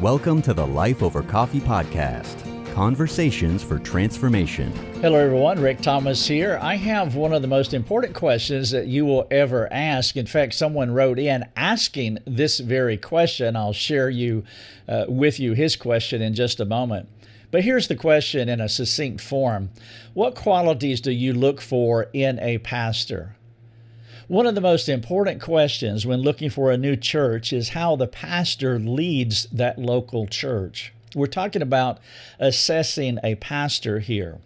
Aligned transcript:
Welcome 0.00 0.40
to 0.42 0.54
the 0.54 0.66
Life 0.66 1.02
Over 1.02 1.22
Coffee 1.22 1.60
podcast 1.60 2.42
Conversations 2.72 3.62
for 3.62 3.78
Transformation. 3.78 4.72
Hello, 5.02 5.18
everyone. 5.18 5.60
Rick 5.60 5.82
Thomas 5.82 6.26
here. 6.26 6.58
I 6.62 6.76
have 6.76 7.16
one 7.16 7.34
of 7.34 7.42
the 7.42 7.48
most 7.48 7.74
important 7.74 8.14
questions 8.14 8.70
that 8.70 8.86
you 8.86 9.04
will 9.04 9.26
ever 9.30 9.70
ask. 9.70 10.16
In 10.16 10.24
fact, 10.24 10.54
someone 10.54 10.90
wrote 10.90 11.18
in 11.18 11.44
asking 11.54 12.16
this 12.24 12.60
very 12.60 12.96
question. 12.96 13.56
I'll 13.56 13.74
share 13.74 14.08
you 14.08 14.42
uh, 14.88 15.04
with 15.06 15.38
you 15.38 15.52
his 15.52 15.76
question 15.76 16.22
in 16.22 16.32
just 16.32 16.60
a 16.60 16.64
moment. 16.64 17.06
But 17.50 17.64
here's 17.64 17.88
the 17.88 17.96
question 17.96 18.48
in 18.48 18.58
a 18.58 18.70
succinct 18.70 19.20
form 19.20 19.68
What 20.14 20.34
qualities 20.34 21.02
do 21.02 21.10
you 21.10 21.34
look 21.34 21.60
for 21.60 22.08
in 22.14 22.38
a 22.38 22.56
pastor? 22.56 23.36
One 24.30 24.46
of 24.46 24.54
the 24.54 24.60
most 24.60 24.88
important 24.88 25.42
questions 25.42 26.06
when 26.06 26.20
looking 26.20 26.50
for 26.50 26.70
a 26.70 26.76
new 26.76 26.94
church 26.94 27.52
is 27.52 27.70
how 27.70 27.96
the 27.96 28.06
pastor 28.06 28.78
leads 28.78 29.46
that 29.46 29.76
local 29.76 30.28
church. 30.28 30.92
We're 31.16 31.26
talking 31.26 31.62
about 31.62 31.98
assessing 32.38 33.18
a 33.24 33.34
pastor 33.34 33.98
here. 33.98 34.38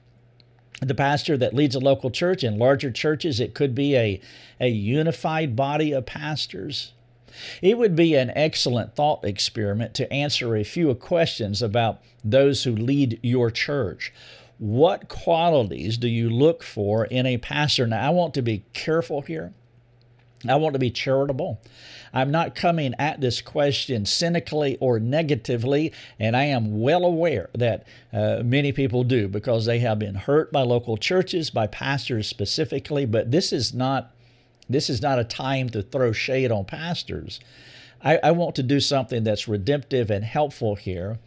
The 0.80 0.94
pastor 0.94 1.36
that 1.36 1.52
leads 1.52 1.74
a 1.74 1.80
local 1.80 2.10
church 2.10 2.42
in 2.42 2.58
larger 2.58 2.90
churches, 2.90 3.40
it 3.40 3.52
could 3.52 3.74
be 3.74 3.94
a, 3.94 4.22
a 4.58 4.68
unified 4.68 5.54
body 5.54 5.92
of 5.92 6.06
pastors. 6.06 6.94
It 7.60 7.76
would 7.76 7.94
be 7.94 8.14
an 8.14 8.32
excellent 8.34 8.96
thought 8.96 9.22
experiment 9.22 9.92
to 9.96 10.10
answer 10.10 10.56
a 10.56 10.64
few 10.64 10.94
questions 10.94 11.60
about 11.60 12.00
those 12.24 12.64
who 12.64 12.74
lead 12.74 13.20
your 13.22 13.50
church. 13.50 14.14
What 14.56 15.10
qualities 15.10 15.98
do 15.98 16.08
you 16.08 16.30
look 16.30 16.62
for 16.62 17.04
in 17.04 17.26
a 17.26 17.36
pastor? 17.36 17.86
Now, 17.86 18.06
I 18.06 18.08
want 18.08 18.32
to 18.32 18.40
be 18.40 18.64
careful 18.72 19.20
here 19.20 19.52
I 20.50 20.56
want 20.56 20.74
to 20.74 20.78
be 20.78 20.90
charitable. 20.90 21.60
I'm 22.12 22.30
not 22.30 22.54
coming 22.54 22.94
at 22.98 23.20
this 23.20 23.40
question 23.40 24.06
cynically 24.06 24.76
or 24.80 25.00
negatively, 25.00 25.92
and 26.18 26.36
I 26.36 26.44
am 26.44 26.80
well 26.80 27.04
aware 27.04 27.50
that 27.54 27.86
uh, 28.12 28.42
many 28.44 28.70
people 28.70 29.02
do 29.02 29.26
because 29.26 29.66
they 29.66 29.80
have 29.80 29.98
been 29.98 30.14
hurt 30.14 30.52
by 30.52 30.62
local 30.62 30.96
churches, 30.96 31.50
by 31.50 31.66
pastors 31.66 32.28
specifically. 32.28 33.04
But 33.04 33.30
this 33.30 33.52
is 33.52 33.74
not 33.74 34.12
this 34.68 34.88
is 34.88 35.02
not 35.02 35.18
a 35.18 35.24
time 35.24 35.68
to 35.70 35.82
throw 35.82 36.12
shade 36.12 36.50
on 36.50 36.64
pastors. 36.64 37.40
I, 38.02 38.18
I 38.22 38.30
want 38.30 38.54
to 38.56 38.62
do 38.62 38.80
something 38.80 39.24
that's 39.24 39.48
redemptive 39.48 40.10
and 40.10 40.24
helpful 40.24 40.74
here. 40.74 41.18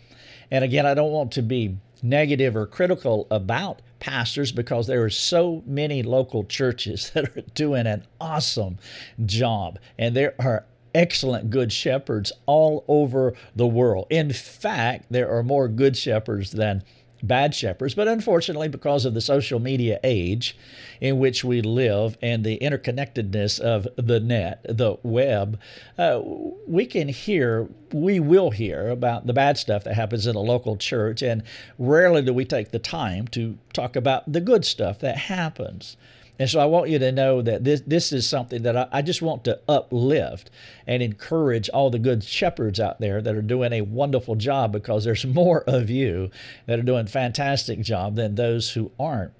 And 0.50 0.64
again, 0.64 0.86
I 0.86 0.94
don't 0.94 1.12
want 1.12 1.32
to 1.34 1.42
be 1.42 1.78
negative 2.02 2.56
or 2.56 2.66
critical 2.66 3.28
about 3.30 3.82
pastors 4.00 4.52
because 4.52 4.88
there 4.88 5.04
are 5.04 5.10
so 5.10 5.64
many 5.66 6.04
local 6.04 6.44
churches 6.44 7.10
that 7.14 7.36
are 7.36 7.42
doing 7.54 7.88
an 7.88 8.06
awesome 8.20 8.78
job 9.26 9.80
and 9.98 10.16
there 10.16 10.36
are 10.40 10.66
excellent 10.96 11.50
good 11.52 11.72
shepherds 11.72 12.32
all 12.48 12.84
over 12.88 13.34
the 13.56 13.68
world. 13.68 14.08
In 14.10 14.34
fact, 14.34 15.06
there 15.12 15.30
are 15.30 15.44
more 15.44 15.68
good 15.68 15.96
shepherds 15.96 16.52
than 16.52 16.84
bad 17.24 17.54
shepherds. 17.56 17.96
But 17.96 18.08
unfortunately, 18.08 18.68
because 18.68 19.06
of 19.06 19.14
the 19.14 19.22
social 19.22 19.60
media 19.60 20.00
age 20.04 20.58
in 21.02 21.20
which 21.20 21.44
we 21.44 21.62
live 21.62 22.18
and 22.22 22.44
the 22.44 22.58
interconnectedness 22.60 23.60
of 23.60 23.88
the 23.96 24.20
net, 24.20 24.66
the 24.68 24.98
web, 25.04 25.60
uh, 25.98 26.22
we 26.68 26.86
can 26.86 27.10
hear, 27.10 27.68
we 27.92 28.20
will 28.20 28.52
hear 28.52 28.90
about 28.90 29.28
the 29.28 29.34
bad 29.34 29.58
stuff 29.58 29.84
that 29.84 29.96
happens 29.96 30.28
in 30.28 30.36
a 30.36 30.42
local 30.42 30.78
church. 30.78 31.22
And 31.22 31.44
rarely 31.78 32.22
do 32.22 32.34
we 32.34 32.46
take 32.46 32.72
the 32.72 32.80
time 32.80 33.28
to 33.30 33.58
talk 33.74 33.96
about 33.96 34.32
the 34.32 34.42
good 34.42 34.66
stuff 34.66 35.00
that 35.00 35.18
happens. 35.18 35.98
And 36.40 36.50
so 36.50 36.60
I 36.60 36.66
want 36.66 36.90
you 36.90 37.00
to 37.00 37.12
know 37.12 37.42
that 37.42 37.64
this, 37.64 37.82
this 37.86 38.12
is 38.14 38.28
something 38.28 38.64
that 38.64 38.78
I, 38.78 38.88
I, 38.92 39.02
just 39.02 39.22
want 39.22 39.44
to 39.46 39.60
uplift 39.68 40.52
and 40.86 41.02
encourage 41.02 41.70
all 41.70 41.90
the 41.90 42.00
good 42.00 42.24
shepherds 42.24 42.80
out 42.80 43.00
there 43.00 43.22
that 43.22 43.36
are 43.36 43.42
doing 43.42 43.74
a 43.74 43.82
wonderful 43.82 44.36
job 44.36 44.72
because 44.72 45.04
there's 45.04 45.26
more 45.38 45.64
of 45.68 45.90
you 45.90 46.30
that 46.68 46.80
are 46.80 46.84
doing 46.84 47.08
fantastic 47.08 47.82
job 47.82 48.16
than 48.16 48.36
those 48.36 48.72
who 48.72 48.92
aren't. 49.00 49.34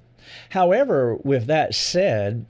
However, 0.50 1.16
with 1.16 1.46
that 1.46 1.76
said, 1.76 2.46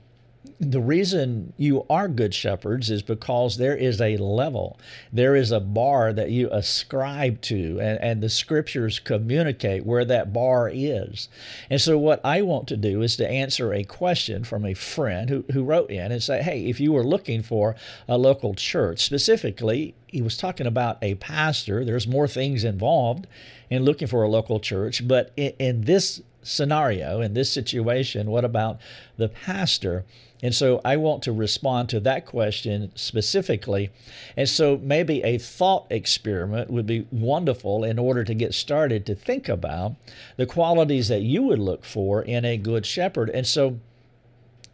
the 0.60 0.80
reason 0.80 1.52
you 1.56 1.84
are 1.88 2.08
good 2.08 2.34
shepherds 2.34 2.90
is 2.90 3.02
because 3.02 3.56
there 3.56 3.76
is 3.76 4.00
a 4.00 4.16
level, 4.16 4.78
there 5.12 5.36
is 5.36 5.52
a 5.52 5.60
bar 5.60 6.12
that 6.12 6.30
you 6.30 6.48
ascribe 6.50 7.40
to, 7.42 7.78
and, 7.80 8.00
and 8.00 8.22
the 8.22 8.28
scriptures 8.28 8.98
communicate 8.98 9.86
where 9.86 10.04
that 10.04 10.32
bar 10.32 10.70
is. 10.72 11.28
And 11.70 11.80
so, 11.80 11.96
what 11.96 12.20
I 12.24 12.42
want 12.42 12.66
to 12.68 12.76
do 12.76 13.02
is 13.02 13.16
to 13.16 13.30
answer 13.30 13.72
a 13.72 13.84
question 13.84 14.44
from 14.44 14.64
a 14.64 14.74
friend 14.74 15.30
who, 15.30 15.44
who 15.52 15.62
wrote 15.62 15.90
in 15.90 16.10
and 16.10 16.22
say, 16.22 16.42
Hey, 16.42 16.66
if 16.66 16.80
you 16.80 16.92
were 16.92 17.04
looking 17.04 17.42
for 17.42 17.76
a 18.08 18.18
local 18.18 18.54
church, 18.54 19.04
specifically, 19.04 19.94
he 20.08 20.22
was 20.22 20.36
talking 20.36 20.66
about 20.66 20.98
a 21.02 21.14
pastor, 21.16 21.84
there's 21.84 22.06
more 22.06 22.28
things 22.28 22.64
involved 22.64 23.26
in 23.70 23.84
looking 23.84 24.08
for 24.08 24.22
a 24.22 24.28
local 24.28 24.60
church, 24.60 25.06
but 25.06 25.32
in, 25.36 25.52
in 25.58 25.80
this 25.82 26.22
scenario, 26.42 27.20
in 27.20 27.34
this 27.34 27.52
situation, 27.52 28.30
what 28.30 28.44
about 28.44 28.80
the 29.16 29.28
pastor? 29.28 30.04
And 30.42 30.54
so 30.54 30.80
I 30.84 30.96
want 30.96 31.22
to 31.24 31.32
respond 31.32 31.88
to 31.90 32.00
that 32.00 32.24
question 32.24 32.92
specifically. 32.94 33.90
And 34.36 34.48
so 34.48 34.78
maybe 34.82 35.22
a 35.22 35.38
thought 35.38 35.86
experiment 35.90 36.70
would 36.70 36.86
be 36.86 37.06
wonderful 37.10 37.82
in 37.84 37.98
order 37.98 38.24
to 38.24 38.34
get 38.34 38.54
started 38.54 39.04
to 39.06 39.14
think 39.14 39.48
about 39.48 39.96
the 40.36 40.46
qualities 40.46 41.08
that 41.08 41.22
you 41.22 41.42
would 41.42 41.58
look 41.58 41.84
for 41.84 42.22
in 42.22 42.44
a 42.44 42.56
good 42.56 42.86
shepherd. 42.86 43.30
And 43.30 43.46
so, 43.46 43.80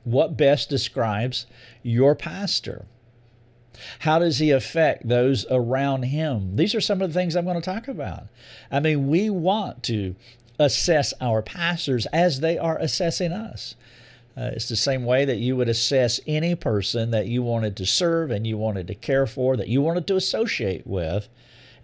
what 0.05 0.37
best 0.37 0.69
describes 0.69 1.47
your 1.83 2.15
pastor? 2.15 2.85
How 4.01 4.19
does 4.19 4.39
he 4.39 4.51
affect 4.51 5.09
those 5.09 5.47
around 5.51 6.05
him? 6.05 6.57
These 6.57 6.75
are 6.75 6.81
some 6.81 7.03
of 7.03 7.13
the 7.13 7.19
things 7.19 7.37
I'm 7.37 7.45
going 7.45 7.61
to 7.61 7.63
talk 7.63 7.89
about. 7.89 8.25
I 8.71 8.81
mean, 8.81 9.09
we 9.09 9.31
want 9.31 9.83
to 9.85 10.15
assess 10.59 11.13
our 11.21 11.43
pastors 11.43 12.07
as 12.07 12.41
they 12.41 12.59
are 12.59 12.79
assessing 12.79 13.33
us. 13.33 13.75
Uh, 14.37 14.51
it's 14.53 14.69
the 14.69 14.77
same 14.77 15.05
way 15.05 15.25
that 15.25 15.37
you 15.37 15.57
would 15.57 15.69
assess 15.69 16.21
any 16.27 16.55
person 16.55 17.13
that 17.13 17.27
you 17.27 17.43
wanted 17.43 17.77
to 17.77 17.87
serve 17.87 18.31
and 18.31 18.47
you 18.47 18.59
wanted 18.59 18.87
to 18.89 18.95
care 18.95 19.27
for, 19.27 19.57
that 19.57 19.69
you 19.69 19.81
wanted 19.81 20.07
to 20.09 20.17
associate 20.17 20.87
with. 20.87 21.29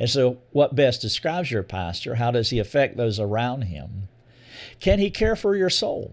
And 0.00 0.10
so, 0.10 0.38
what 0.50 0.74
best 0.74 1.00
describes 1.00 1.50
your 1.50 1.62
pastor? 1.62 2.16
How 2.16 2.30
does 2.30 2.50
he 2.50 2.58
affect 2.58 2.96
those 2.96 3.20
around 3.20 3.62
him? 3.62 4.08
Can 4.80 4.98
he 4.98 5.10
care 5.10 5.36
for 5.36 5.54
your 5.54 5.70
soul? 5.70 6.12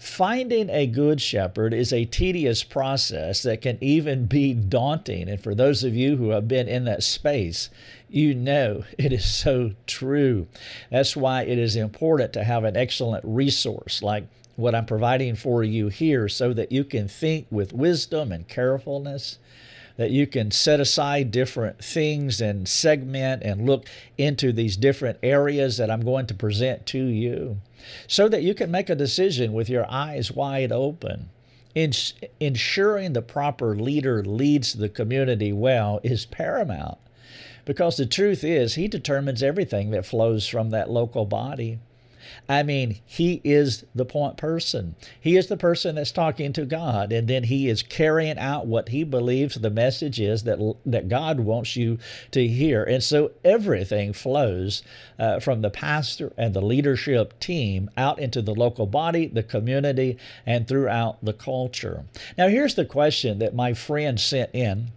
Finding 0.00 0.70
a 0.70 0.86
good 0.86 1.20
shepherd 1.20 1.74
is 1.74 1.92
a 1.92 2.06
tedious 2.06 2.64
process 2.64 3.42
that 3.42 3.60
can 3.60 3.76
even 3.82 4.24
be 4.24 4.54
daunting. 4.54 5.28
And 5.28 5.38
for 5.38 5.54
those 5.54 5.84
of 5.84 5.94
you 5.94 6.16
who 6.16 6.30
have 6.30 6.48
been 6.48 6.68
in 6.68 6.86
that 6.86 7.02
space, 7.02 7.68
you 8.08 8.34
know 8.34 8.84
it 8.98 9.12
is 9.12 9.26
so 9.26 9.72
true. 9.86 10.46
That's 10.90 11.14
why 11.14 11.42
it 11.42 11.58
is 11.58 11.76
important 11.76 12.32
to 12.32 12.44
have 12.44 12.64
an 12.64 12.78
excellent 12.78 13.26
resource 13.26 14.02
like 14.02 14.24
what 14.56 14.74
I'm 14.74 14.86
providing 14.86 15.36
for 15.36 15.62
you 15.62 15.88
here 15.88 16.30
so 16.30 16.54
that 16.54 16.72
you 16.72 16.82
can 16.82 17.06
think 17.06 17.46
with 17.50 17.74
wisdom 17.74 18.32
and 18.32 18.48
carefulness, 18.48 19.38
that 20.00 20.10
you 20.10 20.26
can 20.26 20.50
set 20.50 20.80
aside 20.80 21.30
different 21.30 21.84
things 21.84 22.40
and 22.40 22.66
segment 22.66 23.42
and 23.42 23.66
look 23.66 23.86
into 24.16 24.50
these 24.50 24.78
different 24.78 25.18
areas 25.22 25.76
that 25.76 25.90
I'm 25.90 26.00
going 26.00 26.24
to 26.28 26.34
present 26.34 26.86
to 26.86 27.04
you 27.04 27.58
so 28.08 28.26
that 28.26 28.42
you 28.42 28.54
can 28.54 28.70
make 28.70 28.88
a 28.88 28.94
decision 28.94 29.52
with 29.52 29.68
your 29.68 29.84
eyes 29.90 30.32
wide 30.32 30.72
open. 30.72 31.28
ensuring 31.74 33.12
the 33.12 33.20
proper 33.20 33.76
leader 33.76 34.24
leads 34.24 34.72
the 34.72 34.88
community 34.88 35.52
well 35.52 36.00
is 36.02 36.24
paramount 36.24 36.96
because 37.66 37.98
the 37.98 38.06
truth 38.06 38.42
is, 38.42 38.76
he 38.76 38.88
determines 38.88 39.42
everything 39.42 39.90
that 39.90 40.06
flows 40.06 40.46
from 40.46 40.70
that 40.70 40.88
local 40.88 41.26
body. 41.26 41.78
I 42.48 42.62
mean, 42.62 42.98
he 43.06 43.40
is 43.44 43.84
the 43.94 44.04
point 44.04 44.36
person. 44.36 44.94
He 45.20 45.36
is 45.36 45.46
the 45.46 45.56
person 45.56 45.94
that's 45.94 46.12
talking 46.12 46.52
to 46.54 46.64
God, 46.64 47.12
and 47.12 47.28
then 47.28 47.44
he 47.44 47.68
is 47.68 47.82
carrying 47.82 48.38
out 48.38 48.66
what 48.66 48.88
he 48.88 49.04
believes 49.04 49.54
the 49.54 49.70
message 49.70 50.20
is 50.20 50.44
that 50.44 50.58
that 50.86 51.08
God 51.08 51.40
wants 51.40 51.76
you 51.76 51.98
to 52.32 52.46
hear. 52.46 52.84
And 52.84 53.02
so 53.02 53.32
everything 53.44 54.12
flows 54.12 54.82
uh, 55.18 55.40
from 55.40 55.62
the 55.62 55.70
pastor 55.70 56.32
and 56.36 56.54
the 56.54 56.60
leadership 56.60 57.38
team 57.40 57.90
out 57.96 58.18
into 58.18 58.42
the 58.42 58.54
local 58.54 58.86
body, 58.86 59.26
the 59.26 59.42
community, 59.42 60.18
and 60.46 60.66
throughout 60.66 61.24
the 61.24 61.32
culture. 61.32 62.04
Now, 62.36 62.48
here's 62.48 62.74
the 62.74 62.84
question 62.84 63.38
that 63.38 63.54
my 63.54 63.74
friend 63.74 64.18
sent 64.18 64.50
in 64.54 64.92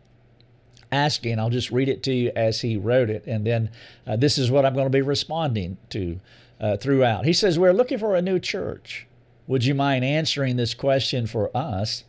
asking. 0.92 1.40
I'll 1.40 1.50
just 1.50 1.72
read 1.72 1.90
it 1.90 2.04
to 2.04 2.14
you 2.14 2.32
as 2.36 2.62
he 2.62 2.78
wrote 2.78 3.10
it, 3.10 3.26
and 3.26 3.46
then 3.46 3.70
uh, 4.08 4.16
this 4.16 4.38
is 4.38 4.52
what 4.52 4.66
I'm 4.66 4.74
going 4.74 4.86
to 4.86 4.92
be 4.92 5.02
responding 5.02 5.78
to 5.90 6.20
uh, 6.60 6.78
throughout. 6.78 7.26
He 7.26 7.34
says, 7.34 7.60
We're 7.60 7.74
looking 7.74 7.98
for 7.98 8.16
a 8.16 8.22
new 8.22 8.40
church. 8.40 9.08
Would 9.48 9.66
you 9.66 9.76
mind 9.76 10.06
answering 10.06 10.56
this 10.56 10.74
question 10.74 11.28
for 11.28 11.56
us? 11.56 12.06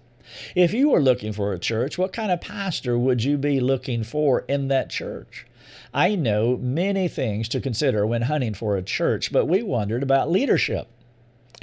If 0.55 0.73
you 0.73 0.91
were 0.91 1.03
looking 1.03 1.33
for 1.33 1.53
a 1.53 1.59
church, 1.59 1.99
what 1.99 2.13
kind 2.13 2.33
of 2.33 2.41
pastor 2.41 2.99
would 2.99 3.23
you 3.23 3.37
be 3.37 3.61
looking 3.61 4.05
for 4.05 4.41
in 4.49 4.69
that 4.69 4.89
church? 4.91 5.47
I 5.93 6.15
know 6.15 6.57
many 6.57 7.09
things 7.09 7.49
to 7.51 7.61
consider 7.61 8.07
when 8.07 8.23
hunting 8.23 8.55
for 8.55 8.77
a 8.77 8.83
church, 8.83 9.33
but 9.33 9.47
we 9.47 9.63
wondered 9.63 10.03
about 10.03 10.31
leadership. 10.31 10.89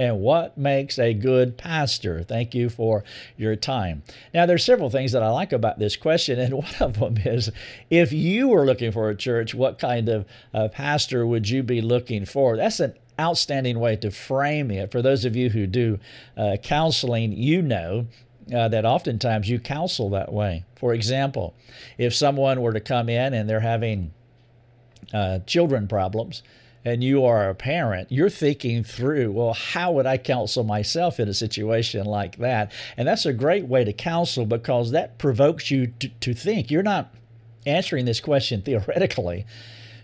And 0.00 0.20
what 0.20 0.56
makes 0.56 0.98
a 0.98 1.12
good 1.12 1.58
pastor? 1.58 2.22
Thank 2.22 2.54
you 2.54 2.70
for 2.70 3.04
your 3.36 3.56
time. 3.56 4.02
Now, 4.32 4.46
there's 4.46 4.64
several 4.64 4.90
things 4.90 5.12
that 5.12 5.22
I 5.22 5.28
like 5.28 5.52
about 5.52 5.78
this 5.78 5.96
question, 5.96 6.40
and 6.40 6.54
one 6.58 6.74
of 6.80 6.98
them 6.98 7.18
is 7.24 7.50
if 7.90 8.12
you 8.12 8.48
were 8.48 8.64
looking 8.64 8.92
for 8.92 9.10
a 9.10 9.16
church, 9.16 9.54
what 9.54 9.78
kind 9.78 10.08
of 10.08 10.26
uh, 10.54 10.68
pastor 10.68 11.26
would 11.26 11.48
you 11.48 11.62
be 11.62 11.80
looking 11.80 12.24
for? 12.24 12.56
That's 12.56 12.80
an 12.80 12.94
outstanding 13.20 13.78
way 13.78 13.96
to 13.96 14.10
frame 14.10 14.70
it. 14.70 14.90
For 14.90 15.02
those 15.02 15.24
of 15.24 15.36
you 15.36 15.50
who 15.50 15.66
do 15.66 15.98
uh, 16.36 16.56
counseling, 16.62 17.32
you 17.32 17.62
know 17.62 18.06
uh, 18.54 18.68
that 18.68 18.84
oftentimes 18.84 19.48
you 19.48 19.60
counsel 19.60 20.10
that 20.10 20.32
way. 20.32 20.64
For 20.76 20.94
example, 20.94 21.54
if 21.98 22.14
someone 22.14 22.60
were 22.60 22.72
to 22.72 22.80
come 22.80 23.08
in 23.08 23.34
and 23.34 23.48
they're 23.48 23.60
having 23.60 24.12
uh, 25.12 25.40
children 25.40 25.86
problems, 25.86 26.42
and 26.84 27.02
you 27.04 27.24
are 27.24 27.48
a 27.48 27.54
parent, 27.54 28.10
you're 28.10 28.30
thinking 28.30 28.82
through, 28.82 29.30
well, 29.32 29.54
how 29.54 29.92
would 29.92 30.06
I 30.06 30.18
counsel 30.18 30.64
myself 30.64 31.20
in 31.20 31.28
a 31.28 31.34
situation 31.34 32.06
like 32.06 32.36
that? 32.38 32.72
And 32.96 33.06
that's 33.06 33.26
a 33.26 33.32
great 33.32 33.66
way 33.66 33.84
to 33.84 33.92
counsel 33.92 34.46
because 34.46 34.90
that 34.90 35.18
provokes 35.18 35.70
you 35.70 35.88
to, 36.00 36.08
to 36.08 36.34
think. 36.34 36.70
You're 36.70 36.82
not 36.82 37.14
answering 37.66 38.04
this 38.04 38.20
question 38.20 38.62
theoretically, 38.64 39.46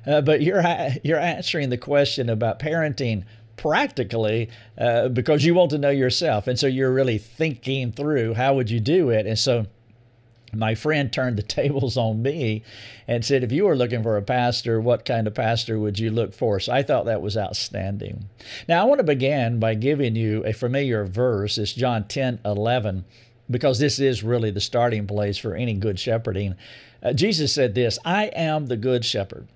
uh, 0.06 0.20
but 0.20 0.42
you're 0.42 0.62
you're 1.02 1.18
answering 1.18 1.70
the 1.70 1.78
question 1.78 2.28
about 2.30 2.58
parenting 2.60 3.24
practically 3.56 4.48
uh, 4.78 5.08
because 5.08 5.44
you 5.44 5.52
want 5.54 5.70
to 5.70 5.78
know 5.78 5.90
yourself, 5.90 6.46
and 6.46 6.58
so 6.58 6.68
you're 6.68 6.92
really 6.92 7.18
thinking 7.18 7.90
through 7.90 8.34
how 8.34 8.54
would 8.54 8.70
you 8.70 8.78
do 8.78 9.10
it, 9.10 9.26
and 9.26 9.38
so 9.38 9.66
my 10.52 10.74
friend 10.74 11.12
turned 11.12 11.36
the 11.36 11.42
tables 11.58 11.96
on 11.96 12.22
me 12.22 12.62
and 13.06 13.24
said, 13.24 13.44
If 13.44 13.52
you 13.52 13.64
were 13.64 13.76
looking 13.76 14.02
for 14.02 14.16
a 14.16 14.22
pastor, 14.22 14.80
what 14.80 15.04
kind 15.04 15.26
of 15.26 15.34
pastor 15.34 15.78
would 15.78 15.98
you 15.98 16.10
look 16.10 16.34
for? 16.34 16.60
So 16.60 16.72
I 16.72 16.82
thought 16.82 17.06
that 17.06 17.22
was 17.22 17.36
outstanding. 17.36 18.28
Now, 18.68 18.82
I 18.82 18.84
want 18.84 18.98
to 18.98 19.04
begin 19.04 19.60
by 19.60 19.74
giving 19.74 20.16
you 20.16 20.44
a 20.44 20.52
familiar 20.52 21.04
verse. 21.04 21.58
It's 21.58 21.72
John 21.72 22.04
10 22.08 22.40
11, 22.44 23.04
because 23.50 23.78
this 23.78 23.98
is 23.98 24.22
really 24.22 24.50
the 24.50 24.60
starting 24.60 25.06
place 25.06 25.38
for 25.38 25.54
any 25.54 25.74
good 25.74 25.98
shepherding. 25.98 26.54
Uh, 27.02 27.12
Jesus 27.12 27.52
said 27.52 27.74
this 27.74 27.98
I 28.04 28.26
am 28.26 28.66
the 28.66 28.76
good 28.76 29.04
shepherd. 29.04 29.48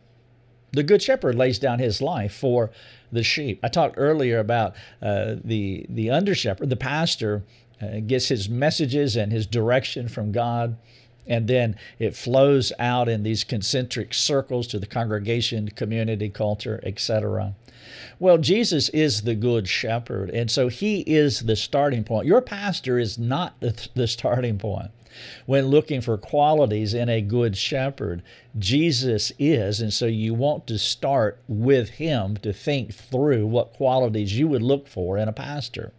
The 0.73 0.83
good 0.83 1.03
shepherd 1.03 1.35
lays 1.35 1.59
down 1.59 1.81
his 1.81 2.01
life 2.01 2.35
for 2.35 2.71
the 3.11 3.23
sheep. 3.23 3.61
I 3.63 3.69
talked 3.69 3.97
earlier 3.99 4.39
about 4.39 4.75
uh, 5.03 5.37
the, 5.45 5.85
the 5.89 6.09
under 6.09 6.35
shepherd, 6.35 6.71
the 6.71 6.77
pastor 6.77 7.43
uh, 7.83 8.01
gets 8.01 8.29
his 8.29 8.49
messages 8.49 9.17
and 9.17 9.33
his 9.33 9.47
direction 9.47 10.09
from 10.09 10.33
God. 10.33 10.77
And 11.27 11.47
then 11.47 11.77
it 11.99 12.17
flows 12.17 12.73
out 12.79 13.09
in 13.09 13.23
these 13.23 13.45
concentric 13.45 14.13
circles 14.13 14.67
to 14.69 14.79
the 14.79 14.87
congregation, 14.87 15.69
community, 15.69 16.29
culture, 16.29 16.81
etc. 16.83 17.55
Well, 18.19 18.39
Jesus 18.39 18.89
is 18.91 19.23
the 19.23 19.35
good 19.35 19.69
shepherd, 19.69 20.31
and 20.31 20.51
so 20.51 20.69
he 20.69 21.01
is 21.01 21.41
the 21.41 21.57
starting 21.57 22.05
point. 22.05 22.27
Your 22.27 22.41
pastor 22.41 22.99
is 22.99 23.19
not 23.19 23.59
the, 23.61 23.89
the 23.95 24.07
starting 24.07 24.59
point. 24.59 24.91
When 25.47 25.67
looking 25.67 26.01
for 26.01 26.17
qualities 26.17 26.95
in 26.95 27.09
a 27.09 27.21
good 27.21 27.57
shepherd, 27.57 28.23
Jesus 28.59 29.33
is, 29.39 29.81
and 29.81 29.93
so 29.93 30.07
you 30.07 30.33
want 30.33 30.67
to 30.69 30.79
start 30.79 31.41
with 31.49 31.91
him 31.91 32.37
to 32.39 32.53
think 32.53 32.95
through 32.95 33.47
what 33.47 33.75
qualities 33.75 34.39
you 34.39 34.49
would 34.49 34.63
look 34.63 34.89
for 34.89 35.19
in 35.19 35.29
a 35.29 35.33
pastor. 35.33 35.93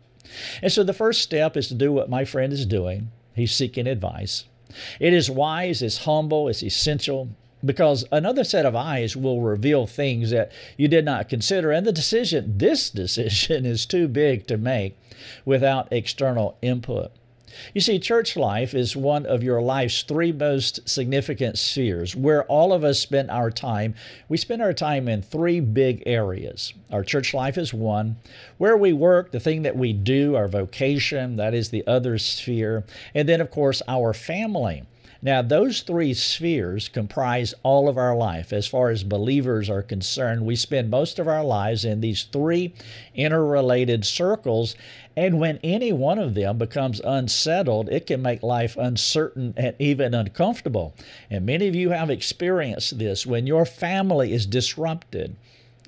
And 0.62 0.72
so 0.72 0.84
the 0.84 0.94
first 0.94 1.22
step 1.22 1.56
is 1.58 1.68
to 1.68 1.76
do 1.76 1.92
what 1.92 2.10
my 2.10 2.26
friend 2.26 2.52
is 2.54 2.66
doing. 2.66 3.12
He's 3.36 3.54
seeking 3.54 3.88
advice. 3.88 4.46
It 5.00 5.14
is 5.14 5.30
wise, 5.30 5.82
it's 5.82 6.00
humble, 6.00 6.48
it's 6.48 6.64
essential 6.64 7.30
because 7.66 8.06
another 8.12 8.44
set 8.44 8.66
of 8.66 8.76
eyes 8.76 9.16
will 9.16 9.42
reveal 9.42 9.88
things 9.88 10.32
that 10.32 10.52
you 10.78 10.88
did 10.88 11.06
not 11.06 11.30
consider. 11.30 11.72
And 11.72 11.86
the 11.86 11.92
decision, 11.92 12.58
this 12.58 12.90
decision, 13.02 13.66
is 13.66 13.86
too 13.86 14.08
big 14.08 14.48
to 14.48 14.58
make 14.58 14.98
without 15.46 15.92
external 15.92 16.58
input. 16.62 17.12
You 17.74 17.82
see, 17.82 18.00
church 18.00 18.36
life 18.36 18.74
is 18.74 18.96
one 18.96 19.26
of 19.26 19.44
your 19.44 19.62
life's 19.62 20.04
three 20.04 20.32
most 20.32 20.88
significant 20.88 21.58
spheres 21.58 22.16
where 22.16 22.44
all 22.46 22.74
of 22.74 22.84
us 22.84 23.00
spend 23.00 23.30
our 23.32 23.52
time. 23.52 23.96
We 24.30 24.38
spend 24.38 24.62
our 24.62 24.74
time 24.74 25.08
in 25.08 25.22
three 25.22 25.60
big 25.60 26.04
areas. 26.06 26.74
Our 26.92 27.04
church 27.04 27.34
life 27.34 27.58
is 27.58 27.74
one. 27.74 28.18
Where 28.58 28.78
we 28.78 28.94
work, 28.94 29.32
the 29.32 29.40
thing 29.40 29.64
that 29.64 29.76
we 29.76 29.94
do, 29.94 30.36
our 30.36 30.48
vocation, 30.48 31.36
that 31.38 31.54
is 31.54 31.70
the 31.70 31.86
other 31.88 32.18
sphere. 32.18 32.84
And 33.14 33.28
then, 33.28 33.42
of 33.42 33.52
course, 33.52 33.82
our 33.88 34.14
family. 34.14 34.84
Now, 35.26 35.42
those 35.42 35.84
three 35.84 36.14
spheres 36.14 36.90
comprise 36.90 37.54
all 37.64 37.88
of 37.88 37.98
our 37.98 38.14
life. 38.14 38.52
As 38.52 38.68
far 38.68 38.90
as 38.90 39.06
believers 39.06 39.70
are 39.70 39.82
concerned, 39.82 40.46
we 40.46 40.58
spend 40.58 40.90
most 40.90 41.18
of 41.18 41.30
our 41.30 41.46
lives 41.46 41.86
in 41.86 42.02
these 42.02 42.24
three 42.24 42.74
interrelated 43.16 44.04
circles. 44.04 44.76
And 45.16 45.40
when 45.40 45.60
any 45.64 45.92
one 45.94 46.18
of 46.18 46.34
them 46.34 46.58
becomes 46.58 47.00
unsettled, 47.00 47.90
it 47.90 48.08
can 48.08 48.22
make 48.22 48.42
life 48.42 48.76
uncertain 48.78 49.54
and 49.56 49.76
even 49.78 50.14
uncomfortable. 50.14 50.96
And 51.30 51.46
many 51.46 51.68
of 51.68 51.76
you 51.76 51.92
have 51.92 52.10
experienced 52.10 52.98
this 52.98 53.26
when 53.26 53.46
your 53.46 53.66
family 53.66 54.34
is 54.34 54.46
disrupted 54.46 55.36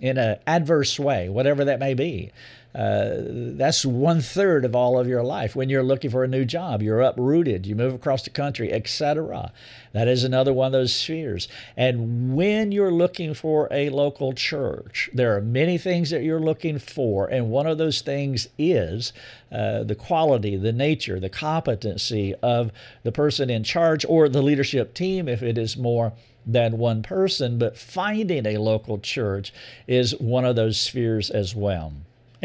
in 0.01 0.17
an 0.17 0.37
adverse 0.45 0.99
way, 0.99 1.29
whatever 1.29 1.65
that 1.65 1.79
may 1.79 1.93
be. 1.93 2.31
Uh, 2.75 3.21
that's 3.55 3.85
one 3.85 4.19
third 4.19 4.65
of 4.65 4.75
all 4.75 4.99
of 4.99 5.07
your 5.07 5.23
life. 5.23 5.55
When 5.55 5.69
you're 5.69 5.81
looking 5.81 6.11
for 6.11 6.25
a 6.25 6.27
new 6.27 6.43
job, 6.43 6.81
you're 6.81 6.99
uprooted, 6.99 7.65
you 7.65 7.73
move 7.73 7.93
across 7.93 8.23
the 8.23 8.31
country, 8.31 8.73
etc. 8.73 9.53
That 9.93 10.09
is 10.09 10.25
another 10.25 10.51
one 10.51 10.67
of 10.67 10.71
those 10.73 10.93
spheres. 10.93 11.47
And 11.77 12.35
when 12.35 12.73
you're 12.73 12.91
looking 12.91 13.33
for 13.33 13.69
a 13.71 13.87
local 13.89 14.33
church, 14.33 15.09
there 15.13 15.37
are 15.37 15.41
many 15.41 15.77
things 15.77 16.09
that 16.09 16.23
you're 16.23 16.41
looking 16.41 16.77
for, 16.77 17.27
and 17.27 17.49
one 17.49 17.65
of 17.65 17.77
those 17.77 18.01
things 18.01 18.49
is 18.57 19.13
uh, 19.53 19.83
the 19.83 19.95
quality, 19.95 20.57
the 20.57 20.73
nature, 20.73 21.17
the 21.17 21.29
competency 21.29 22.35
of 22.43 22.71
the 23.03 23.11
person 23.13 23.49
in 23.49 23.63
charge 23.63 24.05
or 24.09 24.27
the 24.27 24.41
leadership 24.41 24.93
team, 24.93 25.29
if 25.29 25.41
it 25.41 25.57
is 25.57 25.77
more 25.77 26.11
than 26.45 26.77
one 26.77 27.03
person. 27.03 27.57
But 27.57 27.77
finding 27.77 28.45
a 28.45 28.57
local 28.57 28.97
church 28.97 29.53
is 29.87 30.11
one 30.19 30.43
of 30.43 30.57
those 30.57 30.77
spheres 30.77 31.29
as 31.29 31.55
well. 31.55 31.93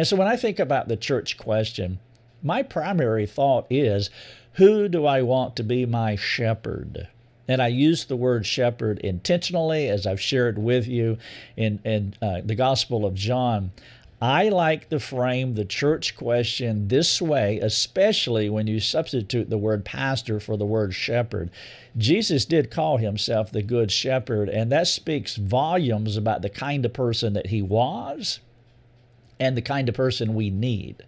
And 0.00 0.06
so 0.06 0.16
when 0.16 0.28
I 0.28 0.36
think 0.38 0.58
about 0.58 0.88
the 0.88 0.96
church 0.96 1.36
question, 1.36 1.98
my 2.42 2.62
primary 2.62 3.26
thought 3.26 3.66
is 3.68 4.08
who 4.54 4.88
do 4.88 5.04
I 5.04 5.20
want 5.20 5.56
to 5.56 5.62
be 5.62 5.84
my 5.84 6.16
shepherd? 6.16 7.08
And 7.46 7.60
I 7.60 7.66
use 7.66 8.06
the 8.06 8.16
word 8.16 8.46
shepherd 8.46 8.98
intentionally, 9.00 9.90
as 9.90 10.06
I've 10.06 10.18
shared 10.18 10.56
with 10.56 10.86
you 10.86 11.18
in, 11.54 11.80
in 11.84 12.14
uh, 12.22 12.40
the 12.42 12.54
Gospel 12.54 13.04
of 13.04 13.12
John. 13.12 13.72
I 14.22 14.48
like 14.48 14.88
to 14.88 15.00
frame 15.00 15.52
the 15.52 15.66
church 15.66 16.16
question 16.16 16.88
this 16.88 17.20
way, 17.20 17.58
especially 17.58 18.48
when 18.48 18.66
you 18.66 18.80
substitute 18.80 19.50
the 19.50 19.58
word 19.58 19.84
pastor 19.84 20.40
for 20.40 20.56
the 20.56 20.64
word 20.64 20.94
shepherd. 20.94 21.50
Jesus 21.98 22.46
did 22.46 22.70
call 22.70 22.96
himself 22.96 23.52
the 23.52 23.60
good 23.60 23.92
shepherd, 23.92 24.48
and 24.48 24.72
that 24.72 24.88
speaks 24.88 25.36
volumes 25.36 26.16
about 26.16 26.40
the 26.40 26.48
kind 26.48 26.86
of 26.86 26.94
person 26.94 27.34
that 27.34 27.48
he 27.48 27.60
was 27.60 28.40
and 29.40 29.56
the 29.56 29.62
kind 29.62 29.88
of 29.88 29.94
person 29.94 30.34
we 30.34 30.50
need 30.50 31.02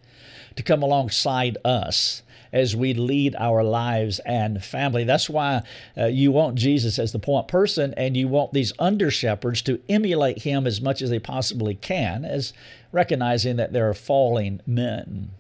to 0.57 0.63
come 0.63 0.83
alongside 0.83 1.59
us 1.65 2.23
as 2.53 2.77
we 2.77 2.93
lead 2.93 3.35
our 3.39 3.65
lives 3.65 4.19
and 4.21 4.63
family. 4.63 5.05
That's 5.05 5.31
why 5.31 5.63
uh, 5.97 6.07
you 6.07 6.33
want 6.33 6.57
Jesus 6.57 6.99
as 6.99 7.13
the 7.13 7.19
point 7.19 7.49
person, 7.49 7.95
and 7.97 8.17
you 8.17 8.29
want 8.29 8.53
these 8.53 8.73
under 8.79 9.11
shepherds 9.11 9.63
to 9.63 9.81
emulate 9.89 10.43
him 10.43 10.67
as 10.67 10.81
much 10.81 11.01
as 11.01 11.11
they 11.11 11.19
possibly 11.19 11.75
can, 11.75 12.25
as 12.25 12.53
recognizing 12.91 13.57
that 13.57 13.73
they're 13.73 13.95
falling 13.95 14.61
men. 14.67 15.31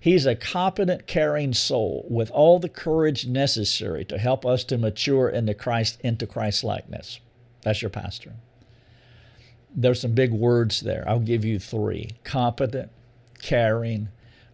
He's 0.00 0.26
a 0.26 0.36
competent, 0.36 1.06
caring 1.06 1.52
soul 1.52 2.06
with 2.08 2.30
all 2.30 2.58
the 2.58 2.68
courage 2.68 3.26
necessary 3.26 4.04
to 4.06 4.16
help 4.16 4.46
us 4.46 4.64
to 4.64 4.78
mature 4.78 5.28
into 5.28 5.54
Christ 5.54 6.00
into 6.02 6.26
Christ 6.26 6.64
likeness. 6.64 7.20
That's 7.62 7.82
your 7.82 7.90
pastor 7.90 8.34
there's 9.80 10.00
some 10.00 10.12
big 10.12 10.32
words 10.32 10.80
there. 10.80 11.04
I'll 11.06 11.20
give 11.20 11.44
you 11.44 11.58
three 11.58 12.10
competent, 12.24 12.90
caring, 13.40 14.08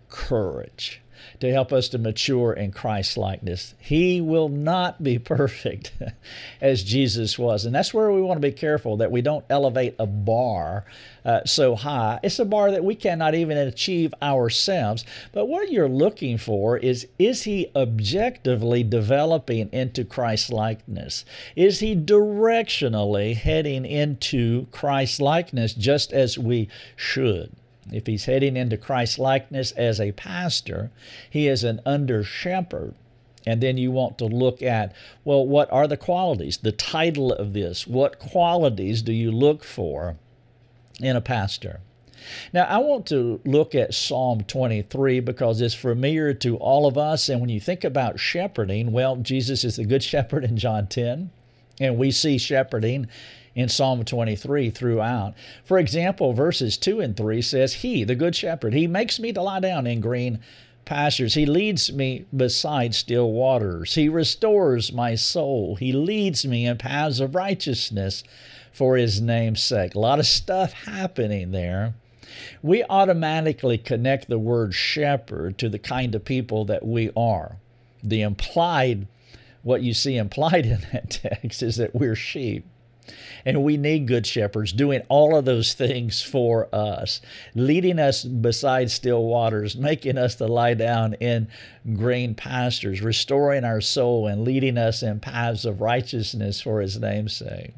courage 0.08 1.00
to 1.40 1.50
help 1.50 1.72
us 1.72 1.88
to 1.88 1.98
mature 1.98 2.52
in 2.52 2.72
Christ 2.72 3.16
likeness. 3.16 3.74
He 3.78 4.20
will 4.20 4.48
not 4.48 5.02
be 5.02 5.18
perfect 5.34 5.92
as 6.60 6.82
Jesus 6.82 7.38
was. 7.38 7.64
And 7.64 7.74
that's 7.74 7.94
where 7.94 8.12
we 8.12 8.22
want 8.22 8.40
to 8.40 8.48
be 8.48 8.52
careful 8.52 8.96
that 8.98 9.10
we 9.10 9.22
don't 9.22 9.44
elevate 9.48 9.94
a 9.98 10.06
bar 10.06 10.84
uh, 11.24 11.44
so 11.44 11.74
high. 11.74 12.20
It's 12.22 12.38
a 12.38 12.44
bar 12.44 12.70
that 12.70 12.84
we 12.84 12.94
cannot 12.94 13.34
even 13.34 13.56
achieve 13.56 14.14
ourselves. 14.20 15.04
But 15.32 15.46
what 15.46 15.72
you're 15.72 15.88
looking 15.88 16.38
for 16.38 16.76
is 16.76 17.06
is 17.18 17.42
he 17.42 17.70
objectively 17.74 18.82
developing 18.82 19.70
into 19.72 20.04
Christ 20.04 20.50
likeness? 20.50 21.24
Is 21.56 21.80
he 21.80 21.96
directionally 21.96 23.34
heading 23.34 23.86
into 23.86 24.66
Christ 24.70 25.20
likeness 25.20 25.74
just 25.74 26.12
as 26.12 26.38
we 26.38 26.68
should? 26.96 27.52
If 27.92 28.06
he's 28.06 28.24
heading 28.24 28.56
into 28.56 28.76
Christ 28.76 29.18
likeness 29.18 29.72
as 29.72 30.00
a 30.00 30.12
pastor, 30.12 30.90
he 31.28 31.48
is 31.48 31.64
an 31.64 31.80
under 31.84 32.24
shepherd. 32.24 32.94
And 33.46 33.60
then 33.60 33.76
you 33.76 33.90
want 33.90 34.16
to 34.18 34.24
look 34.24 34.62
at, 34.62 34.94
well, 35.24 35.46
what 35.46 35.70
are 35.70 35.86
the 35.86 35.98
qualities? 35.98 36.56
The 36.56 36.72
title 36.72 37.32
of 37.32 37.52
this. 37.52 37.86
What 37.86 38.18
qualities 38.18 39.02
do 39.02 39.12
you 39.12 39.30
look 39.30 39.62
for 39.62 40.16
in 40.98 41.14
a 41.14 41.20
pastor? 41.20 41.80
Now, 42.52 42.64
I 42.64 42.78
want 42.78 43.06
to 43.08 43.40
look 43.44 43.74
at 43.74 43.92
Psalm 43.92 44.44
23 44.44 45.20
because 45.20 45.60
it's 45.60 45.74
familiar 45.74 46.32
to 46.34 46.56
all 46.56 46.86
of 46.86 46.96
us. 46.96 47.28
And 47.28 47.40
when 47.40 47.50
you 47.50 47.60
think 47.60 47.84
about 47.84 48.18
shepherding, 48.18 48.92
well, 48.92 49.16
Jesus 49.16 49.64
is 49.64 49.76
the 49.76 49.84
good 49.84 50.02
shepherd 50.12 50.44
in 50.44 50.56
John 50.56 50.86
10, 50.86 51.30
and 51.80 51.98
we 51.98 52.10
see 52.10 52.38
shepherding 52.38 53.08
in 53.54 53.68
Psalm 53.68 54.04
23 54.04 54.70
throughout. 54.70 55.34
For 55.64 55.78
example, 55.78 56.32
verses 56.32 56.76
2 56.76 57.00
and 57.00 57.16
3 57.16 57.40
says, 57.42 57.74
He, 57.74 58.04
the 58.04 58.14
good 58.14 58.34
shepherd, 58.34 58.74
he 58.74 58.86
makes 58.86 59.20
me 59.20 59.32
to 59.32 59.42
lie 59.42 59.60
down 59.60 59.86
in 59.86 60.00
green 60.00 60.40
pastures. 60.84 61.34
He 61.34 61.46
leads 61.46 61.92
me 61.92 62.26
beside 62.36 62.94
still 62.94 63.30
waters. 63.30 63.94
He 63.94 64.08
restores 64.08 64.92
my 64.92 65.14
soul. 65.14 65.76
He 65.76 65.92
leads 65.92 66.44
me 66.44 66.66
in 66.66 66.78
paths 66.78 67.20
of 67.20 67.34
righteousness 67.34 68.24
for 68.72 68.96
his 68.96 69.20
name's 69.20 69.62
sake. 69.62 69.94
A 69.94 70.00
lot 70.00 70.18
of 70.18 70.26
stuff 70.26 70.72
happening 70.72 71.52
there. 71.52 71.94
We 72.62 72.82
automatically 72.84 73.78
connect 73.78 74.28
the 74.28 74.38
word 74.38 74.74
shepherd 74.74 75.58
to 75.58 75.68
the 75.68 75.78
kind 75.78 76.14
of 76.14 76.24
people 76.24 76.64
that 76.64 76.84
we 76.84 77.10
are. 77.16 77.56
The 78.02 78.22
implied, 78.22 79.06
what 79.62 79.82
you 79.82 79.94
see 79.94 80.16
implied 80.16 80.66
in 80.66 80.80
that 80.92 81.10
text 81.10 81.62
is 81.62 81.76
that 81.76 81.94
we're 81.94 82.16
sheep. 82.16 82.66
And 83.44 83.62
we 83.62 83.76
need 83.76 84.06
good 84.06 84.26
shepherds 84.26 84.72
doing 84.72 85.02
all 85.08 85.36
of 85.36 85.44
those 85.44 85.74
things 85.74 86.22
for 86.22 86.68
us, 86.74 87.20
leading 87.54 87.98
us 87.98 88.24
beside 88.24 88.90
still 88.90 89.24
waters, 89.24 89.76
making 89.76 90.18
us 90.18 90.36
to 90.36 90.46
lie 90.46 90.74
down 90.74 91.14
in 91.14 91.48
green 91.94 92.34
pastures, 92.34 93.02
restoring 93.02 93.64
our 93.64 93.80
soul, 93.80 94.26
and 94.26 94.44
leading 94.44 94.78
us 94.78 95.02
in 95.02 95.20
paths 95.20 95.64
of 95.64 95.80
righteousness 95.80 96.60
for 96.60 96.80
his 96.80 96.98
name's 96.98 97.36
sake. 97.36 97.72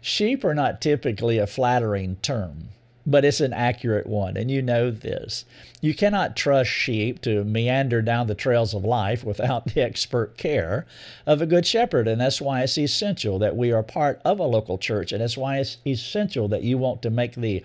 Sheep 0.00 0.44
are 0.44 0.54
not 0.54 0.80
typically 0.80 1.38
a 1.38 1.46
flattering 1.46 2.16
term 2.16 2.68
but 3.06 3.24
it's 3.24 3.40
an 3.40 3.52
accurate 3.52 4.06
one, 4.06 4.36
and 4.36 4.50
you 4.50 4.62
know 4.62 4.90
this. 4.90 5.44
You 5.80 5.94
cannot 5.94 6.36
trust 6.36 6.70
sheep 6.70 7.20
to 7.22 7.44
meander 7.44 8.00
down 8.00 8.26
the 8.26 8.34
trails 8.34 8.72
of 8.72 8.84
life 8.84 9.22
without 9.22 9.66
the 9.66 9.82
expert 9.82 10.38
care 10.38 10.86
of 11.26 11.42
a 11.42 11.46
good 11.46 11.66
shepherd, 11.66 12.08
and 12.08 12.20
that's 12.20 12.40
why 12.40 12.62
it's 12.62 12.78
essential 12.78 13.38
that 13.40 13.56
we 13.56 13.70
are 13.72 13.82
part 13.82 14.20
of 14.24 14.38
a 14.38 14.44
local 14.44 14.78
church, 14.78 15.12
and 15.12 15.20
that's 15.20 15.36
why 15.36 15.58
it's 15.58 15.76
essential 15.86 16.48
that 16.48 16.62
you 16.62 16.78
want 16.78 17.02
to 17.02 17.10
make 17.10 17.34
the 17.34 17.62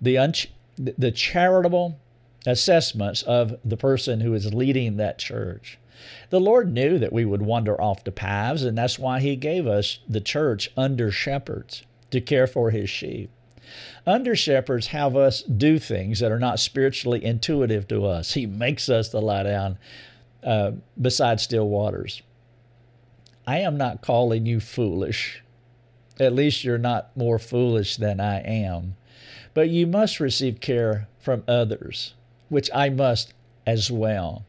the 0.00 0.18
un- 0.18 0.34
the 0.76 1.10
charitable 1.10 1.98
assessments 2.46 3.22
of 3.22 3.58
the 3.64 3.76
person 3.76 4.20
who 4.20 4.34
is 4.34 4.54
leading 4.54 4.96
that 4.96 5.18
church. 5.18 5.78
The 6.30 6.40
Lord 6.40 6.72
knew 6.72 6.98
that 6.98 7.12
we 7.12 7.24
would 7.24 7.42
wander 7.42 7.80
off 7.80 8.04
the 8.04 8.12
paths, 8.12 8.62
and 8.62 8.76
that's 8.76 8.98
why 8.98 9.20
He 9.20 9.36
gave 9.36 9.66
us 9.66 9.98
the 10.08 10.20
church 10.20 10.70
under 10.76 11.10
shepherds 11.10 11.82
to 12.10 12.20
care 12.20 12.46
for 12.46 12.70
His 12.70 12.90
sheep. 12.90 13.30
Under 14.06 14.34
shepherds 14.34 14.88
have 14.88 15.16
us 15.16 15.42
do 15.42 15.78
things 15.78 16.20
that 16.20 16.32
are 16.32 16.38
not 16.38 16.60
spiritually 16.60 17.24
intuitive 17.24 17.86
to 17.88 18.06
us. 18.06 18.34
He 18.34 18.46
makes 18.46 18.88
us 18.88 19.10
to 19.10 19.20
lie 19.20 19.44
down 19.44 19.78
uh, 20.42 20.72
beside 21.00 21.40
still 21.40 21.68
waters. 21.68 22.22
I 23.46 23.58
am 23.58 23.76
not 23.76 24.02
calling 24.02 24.46
you 24.46 24.60
foolish. 24.60 25.42
At 26.20 26.34
least 26.34 26.64
you're 26.64 26.78
not 26.78 27.16
more 27.16 27.38
foolish 27.38 27.96
than 27.96 28.20
I 28.20 28.40
am. 28.40 28.96
But 29.54 29.68
you 29.68 29.86
must 29.86 30.20
receive 30.20 30.60
care 30.60 31.08
from 31.18 31.44
others, 31.46 32.14
which 32.48 32.70
I 32.74 32.88
must 32.88 33.34
as 33.66 33.90
well. 33.90 34.44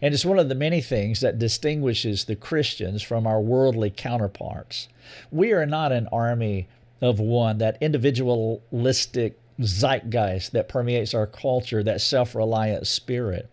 And 0.00 0.14
it's 0.14 0.24
one 0.24 0.38
of 0.38 0.48
the 0.48 0.54
many 0.54 0.80
things 0.80 1.20
that 1.20 1.38
distinguishes 1.38 2.24
the 2.24 2.36
Christians 2.36 3.02
from 3.02 3.26
our 3.26 3.40
worldly 3.40 3.90
counterparts. 3.90 4.88
We 5.30 5.52
are 5.52 5.66
not 5.66 5.92
an 5.92 6.08
army 6.08 6.68
of 7.00 7.20
one, 7.20 7.58
that 7.58 7.78
individualistic 7.80 9.38
zeitgeist 9.62 10.52
that 10.52 10.68
permeates 10.68 11.14
our 11.14 11.26
culture, 11.26 11.82
that 11.82 12.00
self 12.00 12.34
reliant 12.34 12.86
spirit. 12.86 13.48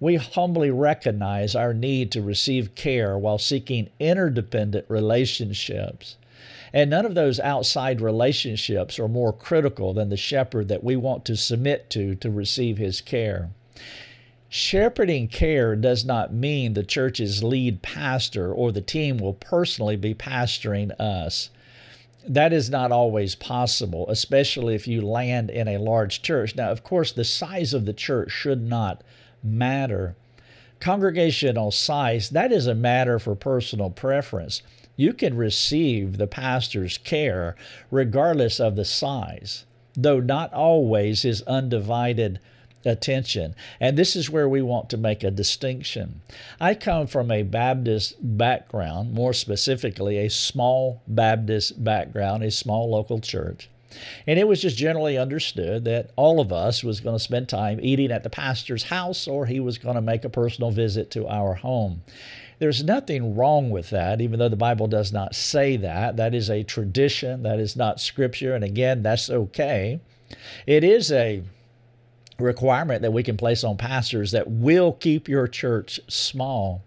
We 0.00 0.16
humbly 0.16 0.70
recognize 0.70 1.54
our 1.54 1.72
need 1.72 2.10
to 2.12 2.22
receive 2.22 2.74
care 2.74 3.16
while 3.16 3.38
seeking 3.38 3.90
interdependent 4.00 4.86
relationships. 4.88 6.16
And 6.72 6.90
none 6.90 7.06
of 7.06 7.14
those 7.14 7.38
outside 7.38 8.00
relationships 8.00 8.98
are 8.98 9.08
more 9.08 9.32
critical 9.32 9.92
than 9.92 10.08
the 10.08 10.16
shepherd 10.16 10.68
that 10.68 10.82
we 10.82 10.96
want 10.96 11.24
to 11.26 11.36
submit 11.36 11.90
to 11.90 12.14
to 12.16 12.30
receive 12.30 12.78
his 12.78 13.00
care. 13.00 13.50
Shepherding 14.48 15.28
care 15.28 15.76
does 15.76 16.04
not 16.04 16.34
mean 16.34 16.74
the 16.74 16.82
church's 16.82 17.44
lead 17.44 17.82
pastor 17.82 18.52
or 18.52 18.72
the 18.72 18.80
team 18.80 19.18
will 19.18 19.34
personally 19.34 19.96
be 19.96 20.14
pastoring 20.14 20.90
us 21.00 21.50
that 22.26 22.52
is 22.52 22.70
not 22.70 22.92
always 22.92 23.34
possible, 23.34 24.06
especially 24.08 24.74
if 24.74 24.86
you 24.86 25.00
land 25.02 25.50
in 25.50 25.68
a 25.68 25.78
large 25.78 26.22
church. 26.22 26.54
Now, 26.56 26.70
of 26.70 26.82
course, 26.82 27.12
the 27.12 27.24
size 27.24 27.74
of 27.74 27.84
the 27.84 27.92
church 27.92 28.30
should 28.30 28.62
not 28.62 29.02
matter. 29.42 30.16
Congregational 30.80 31.70
size, 31.70 32.30
that 32.30 32.52
is 32.52 32.66
a 32.66 32.74
matter 32.74 33.18
for 33.18 33.34
personal 33.34 33.90
preference. 33.90 34.62
You 34.96 35.12
can 35.12 35.36
receive 35.36 36.18
the 36.18 36.26
pastor's 36.26 36.98
care 36.98 37.56
regardless 37.90 38.60
of 38.60 38.76
the 38.76 38.84
size, 38.84 39.64
though 39.94 40.20
not 40.20 40.52
always 40.52 41.22
his 41.22 41.42
undivided 41.42 42.40
attention. 42.84 43.54
And 43.80 43.96
this 43.96 44.16
is 44.16 44.30
where 44.30 44.48
we 44.48 44.62
want 44.62 44.90
to 44.90 44.96
make 44.96 45.22
a 45.22 45.30
distinction. 45.30 46.22
I 46.60 46.74
come 46.74 47.06
from 47.06 47.30
a 47.30 47.42
Baptist 47.42 48.16
background, 48.20 49.12
more 49.12 49.32
specifically, 49.32 50.18
a 50.18 50.30
small 50.30 51.02
Baptist 51.06 51.82
background, 51.82 52.42
a 52.42 52.50
small 52.50 52.90
local 52.90 53.20
church. 53.20 53.68
And 54.26 54.38
it 54.38 54.48
was 54.48 54.62
just 54.62 54.76
generally 54.76 55.18
understood 55.18 55.84
that 55.84 56.10
all 56.16 56.40
of 56.40 56.52
us 56.52 56.82
was 56.82 57.00
going 57.00 57.16
to 57.16 57.22
spend 57.22 57.48
time 57.48 57.78
eating 57.82 58.10
at 58.10 58.22
the 58.22 58.30
pastor's 58.30 58.84
house 58.84 59.28
or 59.28 59.46
he 59.46 59.60
was 59.60 59.78
going 59.78 59.96
to 59.96 60.00
make 60.00 60.24
a 60.24 60.30
personal 60.30 60.70
visit 60.70 61.10
to 61.12 61.28
our 61.28 61.54
home. 61.54 62.02
There's 62.58 62.84
nothing 62.84 63.34
wrong 63.34 63.70
with 63.70 63.90
that, 63.90 64.20
even 64.20 64.38
though 64.38 64.48
the 64.48 64.56
Bible 64.56 64.86
does 64.86 65.12
not 65.12 65.34
say 65.34 65.76
that. 65.78 66.16
That 66.16 66.34
is 66.34 66.48
a 66.48 66.62
tradition, 66.62 67.42
that 67.42 67.58
is 67.58 67.76
not 67.76 68.00
scripture. 68.00 68.54
And 68.54 68.62
again, 68.62 69.02
that's 69.02 69.28
okay. 69.28 70.00
It 70.66 70.84
is 70.84 71.10
a 71.10 71.42
requirement 72.42 73.02
that 73.02 73.12
we 73.12 73.22
can 73.22 73.36
place 73.36 73.64
on 73.64 73.76
pastors 73.76 74.32
that 74.32 74.50
will 74.50 74.92
keep 74.92 75.28
your 75.28 75.46
church 75.48 76.00
small. 76.08 76.82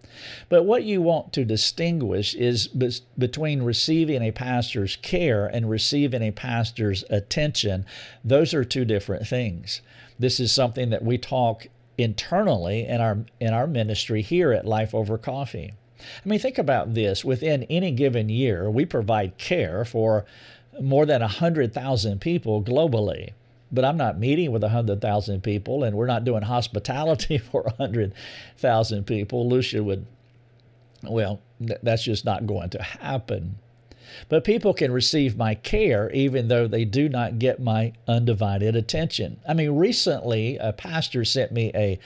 But 0.50 0.64
what 0.64 0.84
you 0.84 1.02
want 1.02 1.34
to 1.34 1.46
distinguish 1.46 2.36
is 2.36 2.68
be- 2.68 2.92
between 3.18 3.64
receiving 3.64 4.22
a 4.22 4.32
pastor's 4.32 4.96
care 4.98 5.46
and 5.48 5.70
receiving 5.70 6.22
a 6.22 6.32
pastor's 6.32 7.04
attention. 7.10 7.86
Those 8.24 8.54
are 8.54 8.64
two 8.64 8.86
different 8.86 9.28
things. 9.28 9.82
This 10.20 10.40
is 10.40 10.52
something 10.52 10.90
that 10.92 11.04
we 11.04 11.18
talk 11.18 11.68
internally 11.98 12.86
in 12.86 13.02
our 13.02 13.20
in 13.40 13.54
our 13.54 13.68
ministry 13.68 14.22
here 14.22 14.52
at 14.52 14.66
Life 14.66 14.94
Over 14.94 15.18
Coffee. 15.18 15.74
I 16.00 16.30
mean, 16.30 16.40
think 16.40 16.58
about 16.58 16.94
this. 16.94 17.26
Within 17.26 17.64
any 17.64 17.92
given 17.92 18.30
year, 18.30 18.70
we 18.70 18.86
provide 18.86 19.38
care 19.38 19.86
for 19.86 20.26
more 20.80 21.06
than 21.06 21.22
100,000 21.22 22.20
people 22.20 22.62
globally 22.62 23.32
but 23.76 23.86
I'm 23.86 23.98
not 23.98 24.18
meeting 24.18 24.52
with 24.52 24.64
100,000 24.64 25.44
people 25.44 25.84
and 25.84 25.96
we're 25.96 26.08
not 26.08 26.24
doing 26.24 26.42
hospitality 26.44 27.38
for 27.52 27.64
100,000 27.64 29.06
people. 29.06 29.50
Lucia 29.50 29.84
would, 29.84 30.06
well, 31.04 31.42
th- 31.60 31.80
that's 31.84 32.04
just 32.04 32.26
not 32.26 32.48
going 32.48 32.70
to 32.72 32.82
happen. 32.82 33.58
But 34.30 34.44
people 34.44 34.74
can 34.74 34.92
receive 34.92 35.36
my 35.36 35.56
care 35.56 36.10
even 36.12 36.48
though 36.48 36.68
they 36.68 36.86
do 36.86 37.10
not 37.10 37.40
get 37.40 37.60
my 37.60 37.94
undivided 38.08 38.76
attention. 38.76 39.40
I 39.48 39.54
mean, 39.54 39.72
recently 39.72 40.58
a 40.58 40.74
pastor 40.74 41.26
sent 41.26 41.52
me 41.52 41.72
a, 41.74 42.00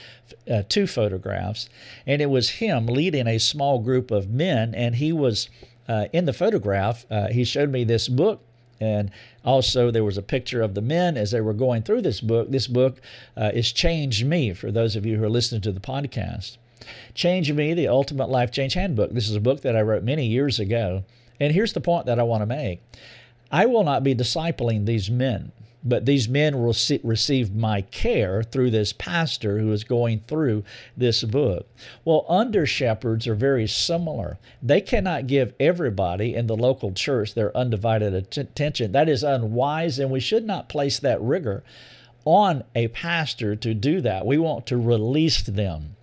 two 0.64 0.86
photographs, 0.86 1.68
and 2.06 2.20
it 2.20 2.30
was 2.30 2.48
him 2.48 2.86
leading 2.86 3.26
a 3.26 3.38
small 3.38 3.78
group 3.78 4.10
of 4.10 4.30
men, 4.30 4.74
and 4.74 4.96
he 4.96 5.12
was 5.12 5.48
uh, 5.88 6.06
in 6.12 6.24
the 6.24 6.32
photograph. 6.32 7.06
Uh, 7.10 7.28
he 7.28 7.44
showed 7.44 7.70
me 7.70 7.84
this 7.84 8.08
book 8.08 8.42
and 8.80 9.10
also, 9.44 9.90
there 9.90 10.04
was 10.04 10.16
a 10.16 10.22
picture 10.22 10.62
of 10.62 10.74
the 10.74 10.80
men 10.80 11.16
as 11.16 11.30
they 11.30 11.40
were 11.40 11.52
going 11.52 11.82
through 11.82 12.02
this 12.02 12.20
book. 12.20 12.50
This 12.50 12.66
book 12.66 13.00
uh, 13.36 13.50
is 13.52 13.72
Change 13.72 14.24
Me 14.24 14.54
for 14.54 14.72
those 14.72 14.96
of 14.96 15.04
you 15.04 15.18
who 15.18 15.24
are 15.24 15.30
listening 15.30 15.60
to 15.62 15.72
the 15.72 15.80
podcast. 15.80 16.56
Change 17.14 17.52
Me, 17.52 17.74
the 17.74 17.88
Ultimate 17.88 18.30
Life 18.30 18.50
Change 18.50 18.74
Handbook. 18.74 19.12
This 19.12 19.28
is 19.28 19.36
a 19.36 19.40
book 19.40 19.60
that 19.62 19.76
I 19.76 19.82
wrote 19.82 20.02
many 20.02 20.26
years 20.26 20.58
ago. 20.58 21.04
And 21.38 21.52
here's 21.52 21.74
the 21.74 21.80
point 21.80 22.06
that 22.06 22.18
I 22.18 22.22
want 22.22 22.42
to 22.42 22.46
make 22.46 22.80
I 23.50 23.66
will 23.66 23.84
not 23.84 24.02
be 24.02 24.14
discipling 24.14 24.86
these 24.86 25.10
men 25.10 25.52
but 25.82 26.04
these 26.04 26.28
men 26.28 26.58
will 26.58 26.74
receive 27.02 27.54
my 27.54 27.80
care 27.80 28.42
through 28.42 28.70
this 28.70 28.92
pastor 28.92 29.58
who 29.58 29.72
is 29.72 29.84
going 29.84 30.20
through 30.26 30.62
this 30.96 31.22
book. 31.24 31.66
Well, 32.04 32.26
under 32.28 32.66
shepherds 32.66 33.26
are 33.26 33.34
very 33.34 33.66
similar. 33.66 34.38
They 34.62 34.80
cannot 34.80 35.26
give 35.26 35.54
everybody 35.58 36.34
in 36.34 36.46
the 36.46 36.56
local 36.56 36.92
church 36.92 37.34
their 37.34 37.56
undivided 37.56 38.14
attention. 38.14 38.92
That 38.92 39.08
is 39.08 39.22
unwise, 39.22 39.98
and 39.98 40.10
we 40.10 40.20
should 40.20 40.44
not 40.44 40.68
place 40.68 40.98
that 40.98 41.20
rigor 41.20 41.62
on 42.24 42.64
a 42.74 42.88
pastor 42.88 43.56
to 43.56 43.74
do 43.74 44.00
that. 44.02 44.26
We 44.26 44.38
want 44.38 44.66
to 44.66 44.76
release 44.76 45.42
them. 45.42 45.96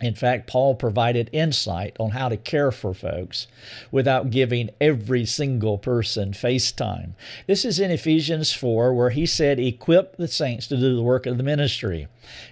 In 0.00 0.14
fact, 0.14 0.48
Paul 0.48 0.74
provided 0.74 1.30
insight 1.32 1.96
on 2.00 2.10
how 2.10 2.28
to 2.28 2.36
care 2.36 2.72
for 2.72 2.92
folks 2.94 3.46
without 3.92 4.30
giving 4.30 4.70
every 4.80 5.24
single 5.24 5.78
person 5.78 6.32
FaceTime. 6.32 7.12
This 7.46 7.64
is 7.64 7.78
in 7.78 7.92
Ephesians 7.92 8.52
4, 8.52 8.92
where 8.92 9.10
he 9.10 9.24
said, 9.24 9.60
Equip 9.60 10.16
the 10.16 10.26
saints 10.26 10.66
to 10.66 10.76
do 10.76 10.96
the 10.96 11.02
work 11.02 11.26
of 11.26 11.36
the 11.36 11.44
ministry. 11.44 12.08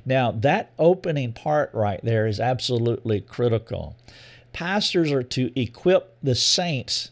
Now, 0.07 0.31
that 0.31 0.71
opening 0.79 1.33
part 1.33 1.71
right 1.75 2.01
there 2.05 2.29
is 2.29 2.39
absolutely 2.39 3.21
critical. 3.21 3.97
Pastors 4.53 5.11
are 5.11 5.25
to 5.25 5.61
equip 5.61 6.17
the 6.23 6.37
saints 6.37 7.11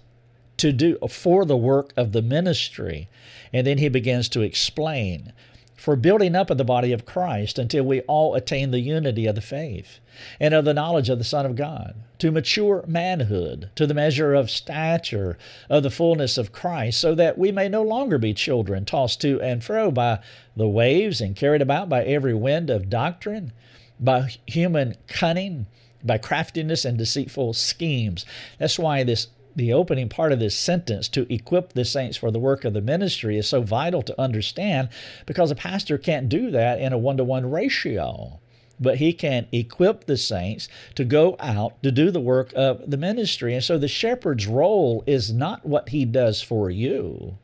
to 0.58 0.72
do 0.72 0.98
for 1.08 1.44
the 1.44 1.56
work 1.56 1.92
of 1.96 2.12
the 2.12 2.22
ministry. 2.22 3.08
And 3.52 3.66
then 3.66 3.78
he 3.78 3.88
begins 3.88 4.28
to 4.30 4.42
explain 4.42 5.32
for 5.80 5.96
building 5.96 6.36
up 6.36 6.50
of 6.50 6.58
the 6.58 6.64
body 6.64 6.92
of 6.92 7.06
Christ 7.06 7.58
until 7.58 7.84
we 7.84 8.02
all 8.02 8.34
attain 8.34 8.70
the 8.70 8.80
unity 8.80 9.24
of 9.24 9.34
the 9.34 9.40
faith 9.40 9.98
and 10.38 10.52
of 10.52 10.66
the 10.66 10.74
knowledge 10.74 11.08
of 11.08 11.16
the 11.16 11.24
Son 11.24 11.46
of 11.46 11.56
God, 11.56 11.94
to 12.18 12.30
mature 12.30 12.84
manhood, 12.86 13.70
to 13.76 13.86
the 13.86 13.94
measure 13.94 14.34
of 14.34 14.50
stature 14.50 15.38
of 15.70 15.82
the 15.82 15.90
fullness 15.90 16.36
of 16.36 16.52
Christ, 16.52 17.00
so 17.00 17.14
that 17.14 17.38
we 17.38 17.50
may 17.50 17.66
no 17.66 17.82
longer 17.82 18.18
be 18.18 18.34
children 18.34 18.84
tossed 18.84 19.22
to 19.22 19.40
and 19.40 19.64
fro 19.64 19.90
by 19.90 20.18
the 20.54 20.68
waves 20.68 21.22
and 21.22 21.34
carried 21.34 21.62
about 21.62 21.88
by 21.88 22.04
every 22.04 22.34
wind 22.34 22.68
of 22.68 22.90
doctrine, 22.90 23.50
by 23.98 24.28
human 24.46 24.96
cunning, 25.06 25.66
by 26.04 26.18
craftiness 26.18 26.84
and 26.84 26.98
deceitful 26.98 27.54
schemes. 27.54 28.26
That's 28.58 28.78
why 28.78 29.02
this 29.02 29.28
the 29.56 29.72
opening 29.72 30.08
part 30.08 30.32
of 30.32 30.38
this 30.38 30.56
sentence 30.56 31.08
to 31.08 31.32
equip 31.32 31.72
the 31.72 31.84
saints 31.84 32.16
for 32.16 32.30
the 32.30 32.38
work 32.38 32.64
of 32.64 32.72
the 32.72 32.80
ministry 32.80 33.36
is 33.36 33.48
so 33.48 33.62
vital 33.62 34.02
to 34.02 34.20
understand 34.20 34.88
because 35.26 35.50
a 35.50 35.56
pastor 35.56 35.98
can't 35.98 36.28
do 36.28 36.50
that 36.50 36.80
in 36.80 36.92
a 36.92 36.98
one 36.98 37.16
to 37.16 37.24
one 37.24 37.50
ratio. 37.50 38.38
But 38.78 38.96
he 38.96 39.12
can 39.12 39.46
equip 39.52 40.06
the 40.06 40.16
saints 40.16 40.68
to 40.94 41.04
go 41.04 41.36
out 41.38 41.82
to 41.82 41.90
do 41.90 42.10
the 42.10 42.20
work 42.20 42.52
of 42.56 42.90
the 42.90 42.96
ministry. 42.96 43.54
And 43.54 43.62
so 43.62 43.76
the 43.76 43.88
shepherd's 43.88 44.46
role 44.46 45.04
is 45.06 45.32
not 45.32 45.66
what 45.66 45.90
he 45.90 46.06
does 46.06 46.40
for 46.40 46.70
you, 46.70 47.36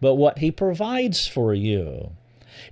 but 0.00 0.16
what 0.16 0.38
he 0.38 0.50
provides 0.50 1.26
for 1.26 1.54
you. 1.54 2.10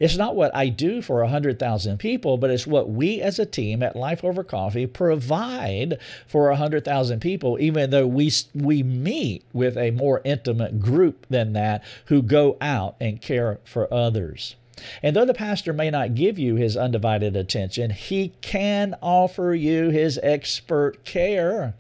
It's 0.01 0.17
not 0.17 0.37
what 0.37 0.55
I 0.55 0.69
do 0.69 1.03
for 1.03 1.21
100,000 1.21 1.99
people, 1.99 2.37
but 2.37 2.51
it's 2.51 2.67
what 2.67 2.91
we 2.91 3.21
as 3.21 3.39
a 3.39 3.47
team 3.47 3.83
at 3.83 3.97
Life 3.97 4.25
Over 4.25 4.45
Coffee 4.45 4.87
provide 4.87 5.99
for 6.27 6.49
100,000 6.49 7.21
people, 7.21 7.59
even 7.61 7.91
though 7.91 8.07
we, 8.07 8.31
we 8.55 8.83
meet 8.83 9.45
with 9.53 9.77
a 9.77 9.91
more 9.91 10.21
intimate 10.25 10.81
group 10.81 11.27
than 11.29 11.53
that 11.53 11.83
who 12.07 12.23
go 12.23 12.57
out 12.61 12.97
and 13.01 13.21
care 13.21 13.61
for 13.65 13.93
others. 13.93 14.57
And 15.03 15.15
though 15.15 15.25
the 15.25 15.35
pastor 15.35 15.73
may 15.73 15.91
not 15.91 16.15
give 16.15 16.39
you 16.39 16.57
his 16.57 16.77
undivided 16.77 17.37
attention, 17.37 17.91
he 17.91 18.33
can 18.41 18.97
offer 19.03 19.55
you 19.55 19.91
his 19.91 20.19
expert 20.23 21.05
care. 21.05 21.75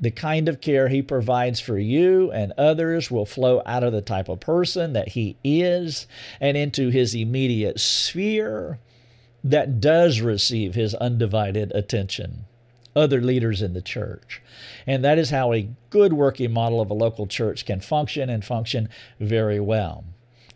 The 0.00 0.10
kind 0.10 0.48
of 0.48 0.60
care 0.60 0.88
he 0.88 1.02
provides 1.02 1.60
for 1.60 1.78
you 1.78 2.30
and 2.32 2.52
others 2.58 3.10
will 3.10 3.26
flow 3.26 3.62
out 3.66 3.84
of 3.84 3.92
the 3.92 4.02
type 4.02 4.28
of 4.28 4.40
person 4.40 4.92
that 4.94 5.10
he 5.10 5.36
is 5.44 6.06
and 6.40 6.56
into 6.56 6.88
his 6.88 7.14
immediate 7.14 7.78
sphere 7.78 8.78
that 9.44 9.80
does 9.80 10.20
receive 10.20 10.74
his 10.74 10.94
undivided 10.94 11.72
attention. 11.72 12.44
Other 12.94 13.20
leaders 13.20 13.62
in 13.62 13.72
the 13.72 13.82
church. 13.82 14.42
And 14.86 15.02
that 15.04 15.18
is 15.18 15.30
how 15.30 15.52
a 15.52 15.68
good 15.90 16.12
working 16.12 16.52
model 16.52 16.80
of 16.80 16.90
a 16.90 16.94
local 16.94 17.26
church 17.26 17.64
can 17.64 17.80
function 17.80 18.28
and 18.28 18.44
function 18.44 18.88
very 19.18 19.60
well. 19.60 20.04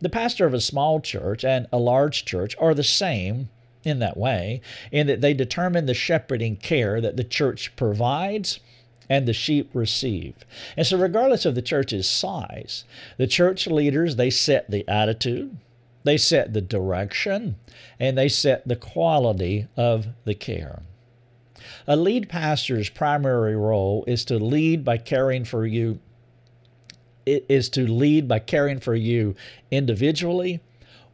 The 0.01 0.11
pastor 0.11 0.45
of 0.45 0.53
a 0.53 0.61
small 0.61 1.01
church 1.01 1.45
and 1.45 1.67
a 1.73 1.79
large 1.79 2.25
church 2.25 2.55
are 2.59 2.75
the 2.75 2.85
same 2.85 3.49
in 3.85 4.01
that 4.01 4.17
way, 4.17 4.61
in 4.91 5.07
that 5.07 5.21
they 5.21 5.33
determine 5.33 5.87
the 5.87 5.95
shepherding 5.95 6.57
care 6.57 7.01
that 7.01 7.17
the 7.17 7.25
church 7.25 7.75
provides 7.77 8.61
and 9.09 9.27
the 9.27 9.33
sheep 9.33 9.71
receive. 9.73 10.35
And 10.77 10.87
so 10.87 10.99
regardless 10.99 11.45
of 11.45 11.55
the 11.55 11.63
church's 11.63 12.09
size, 12.09 12.85
the 13.17 13.27
church 13.27 13.67
leaders 13.67 14.17
they 14.17 14.31
set 14.31 14.71
the 14.71 14.89
attitude, 14.89 15.57
they 16.05 16.17
set 16.17 16.53
the 16.53 16.61
direction, 16.61 17.57
and 17.99 18.17
they 18.17 18.29
set 18.29 18.67
the 18.67 18.77
quality 18.77 19.69
of 19.77 20.07
the 20.25 20.35
care. 20.35 20.83
A 21.87 21.97
lead 21.97 22.29
pastor's 22.29 22.89
primary 22.89 23.57
role 23.57 24.05
is 24.07 24.25
to 24.27 24.39
lead 24.39 24.85
by 24.85 24.99
caring 24.99 25.45
for 25.45 25.67
you 25.67 26.01
it 27.27 27.45
is 27.49 27.69
to 27.71 27.93
lead 27.93 28.29
by 28.29 28.39
caring 28.39 28.79
for 28.79 28.95
you 28.95 29.35
individually 29.71 30.61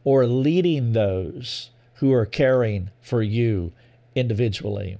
or 0.03 0.27
leading 0.27 0.93
those 0.93 1.71
who 1.95 2.13
are 2.13 2.25
caring 2.25 2.91
for 3.01 3.23
you 3.23 3.71
individually. 4.15 4.97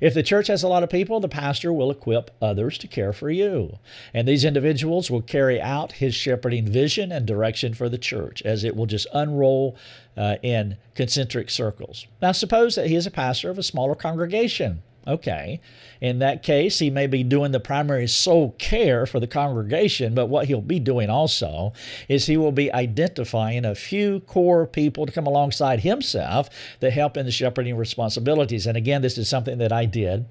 If 0.00 0.14
the 0.14 0.22
church 0.22 0.48
has 0.48 0.62
a 0.62 0.68
lot 0.68 0.82
of 0.82 0.90
people, 0.90 1.20
the 1.20 1.28
pastor 1.28 1.72
will 1.72 1.90
equip 1.90 2.30
others 2.40 2.78
to 2.78 2.88
care 2.88 3.12
for 3.12 3.30
you. 3.30 3.78
And 4.14 4.26
these 4.26 4.44
individuals 4.44 5.10
will 5.10 5.22
carry 5.22 5.60
out 5.60 5.92
his 5.92 6.14
shepherding 6.14 6.66
vision 6.66 7.12
and 7.12 7.26
direction 7.26 7.74
for 7.74 7.88
the 7.88 7.98
church 7.98 8.42
as 8.42 8.64
it 8.64 8.76
will 8.76 8.86
just 8.86 9.06
unroll 9.12 9.76
uh, 10.16 10.36
in 10.42 10.76
concentric 10.94 11.50
circles. 11.50 12.06
Now, 12.20 12.32
suppose 12.32 12.74
that 12.74 12.88
he 12.88 12.96
is 12.96 13.06
a 13.06 13.10
pastor 13.10 13.50
of 13.50 13.58
a 13.58 13.62
smaller 13.62 13.94
congregation. 13.94 14.82
Okay. 15.06 15.60
In 16.00 16.18
that 16.18 16.42
case, 16.42 16.78
he 16.78 16.90
may 16.90 17.06
be 17.06 17.22
doing 17.22 17.52
the 17.52 17.60
primary 17.60 18.06
soul 18.06 18.54
care 18.58 19.06
for 19.06 19.18
the 19.18 19.26
congregation, 19.26 20.14
but 20.14 20.26
what 20.26 20.46
he'll 20.46 20.60
be 20.60 20.80
doing 20.80 21.08
also 21.08 21.72
is 22.08 22.26
he 22.26 22.36
will 22.36 22.52
be 22.52 22.72
identifying 22.72 23.64
a 23.64 23.74
few 23.74 24.20
core 24.20 24.66
people 24.66 25.06
to 25.06 25.12
come 25.12 25.26
alongside 25.26 25.80
himself 25.80 26.50
that 26.80 26.92
help 26.92 27.16
in 27.16 27.26
the 27.26 27.32
shepherding 27.32 27.76
responsibilities. 27.76 28.66
And 28.66 28.76
again, 28.76 29.02
this 29.02 29.18
is 29.18 29.28
something 29.28 29.58
that 29.58 29.72
I 29.72 29.86
did 29.86 30.26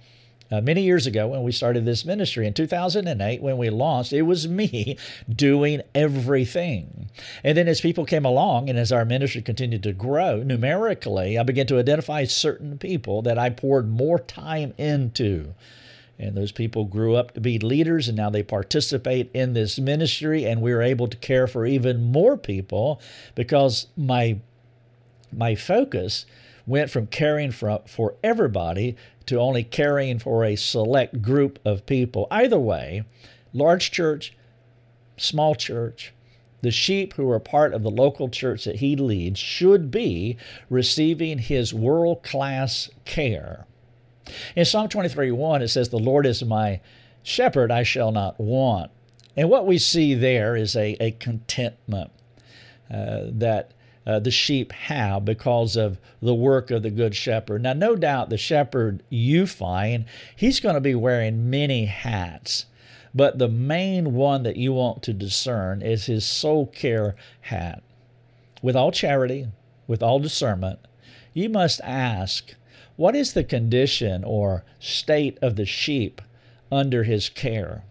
uh, 0.51 0.61
many 0.61 0.81
years 0.83 1.05
ago 1.05 1.27
when 1.27 1.43
we 1.43 1.51
started 1.51 1.85
this 1.85 2.05
ministry. 2.05 2.47
In 2.47 2.53
2008 2.53 3.41
when 3.41 3.57
we 3.57 3.69
launched 3.69 4.13
it 4.13 4.23
was 4.23 4.47
me 4.47 4.97
doing 5.29 5.81
everything. 5.93 7.09
And 7.43 7.57
then 7.57 7.67
as 7.67 7.81
people 7.81 8.05
came 8.05 8.25
along 8.25 8.69
and 8.69 8.77
as 8.77 8.91
our 8.91 9.05
ministry 9.05 9.41
continued 9.41 9.83
to 9.83 9.93
grow 9.93 10.43
numerically 10.43 11.37
i 11.37 11.43
began 11.43 11.67
to 11.67 11.79
identify 11.79 12.23
certain 12.23 12.77
people 12.77 13.21
that 13.23 13.37
i 13.37 13.49
poured 13.49 13.89
more 13.89 14.19
time 14.19 14.73
into. 14.77 15.53
And 16.21 16.35
those 16.35 16.51
people 16.51 16.83
grew 16.83 17.15
up 17.15 17.33
to 17.33 17.39
be 17.39 17.59
leaders 17.59 18.09
and 18.09 18.17
now 18.17 18.29
they 18.29 18.43
participate 18.43 19.31
in 19.33 19.53
this 19.53 19.79
ministry. 19.79 20.43
And 20.43 20.61
we 20.61 20.73
are 20.73 20.81
able 20.81 21.07
to 21.07 21.15
care 21.15 21.47
for 21.47 21.65
even 21.65 22.11
more 22.11 22.35
people 22.35 23.01
because 23.35 23.87
my 23.95 24.39
my 25.31 25.55
focus 25.55 26.25
went 26.69 26.91
from 26.91 27.07
caring 27.07 27.51
for, 27.51 27.81
for 27.87 28.15
everybody 28.23 28.95
to 29.25 29.39
only 29.39 29.63
caring 29.63 30.19
for 30.19 30.45
a 30.45 30.55
select 30.55 31.21
group 31.21 31.59
of 31.65 31.85
people. 31.87 32.27
Either 32.29 32.59
way, 32.59 33.03
large 33.53 33.89
church, 33.89 34.37
small 35.17 35.55
church, 35.55 36.13
the 36.61 36.71
sheep 36.71 37.13
who 37.13 37.29
are 37.31 37.39
part 37.39 37.73
of 37.73 37.81
the 37.81 37.89
local 37.89 38.29
church 38.29 38.65
that 38.65 38.77
he 38.77 38.95
leads 38.95 39.39
should 39.39 39.89
be 39.89 40.37
receiving 40.69 41.39
his 41.39 41.73
world 41.73 42.21
class 42.21 42.89
care. 43.03 43.65
In 44.55 44.63
Psalm 44.63 44.89
23 44.89 45.31
1, 45.31 45.63
it 45.63 45.69
says, 45.69 45.89
The 45.89 45.97
Lord 45.97 46.27
is 46.27 46.43
my 46.43 46.81
shepherd, 47.23 47.71
I 47.71 47.81
shall 47.81 48.11
not 48.11 48.39
want. 48.39 48.91
And 49.35 49.49
what 49.49 49.65
we 49.65 49.79
see 49.79 50.13
there 50.13 50.55
is 50.55 50.75
a, 50.75 50.95
a 50.99 51.11
contentment 51.11 52.11
uh, 52.93 53.21
that 53.25 53.71
uh, 54.05 54.19
the 54.19 54.31
sheep 54.31 54.71
have 54.71 55.25
because 55.25 55.75
of 55.75 55.99
the 56.21 56.33
work 56.33 56.71
of 56.71 56.83
the 56.83 56.89
good 56.89 57.15
shepherd. 57.15 57.63
Now, 57.63 57.73
no 57.73 57.95
doubt 57.95 58.29
the 58.29 58.37
shepherd 58.37 59.03
you 59.09 59.45
find, 59.45 60.05
he's 60.35 60.59
going 60.59 60.75
to 60.75 60.81
be 60.81 60.95
wearing 60.95 61.49
many 61.49 61.85
hats. 61.85 62.65
But 63.13 63.39
the 63.39 63.49
main 63.49 64.13
one 64.13 64.43
that 64.43 64.57
you 64.57 64.73
want 64.73 65.03
to 65.03 65.13
discern 65.13 65.81
is 65.81 66.05
his 66.05 66.25
soul 66.25 66.67
care 66.67 67.15
hat. 67.41 67.83
With 68.61 68.75
all 68.75 68.91
charity, 68.91 69.47
with 69.87 70.03
all 70.03 70.19
discernment, 70.19 70.79
you 71.33 71.49
must 71.49 71.81
ask, 71.83 72.53
what 72.95 73.15
is 73.15 73.33
the 73.33 73.43
condition 73.43 74.23
or 74.23 74.63
state 74.79 75.37
of 75.41 75.55
the 75.55 75.65
sheep 75.65 76.21
under 76.71 77.03
his 77.03 77.29
care? 77.29 77.83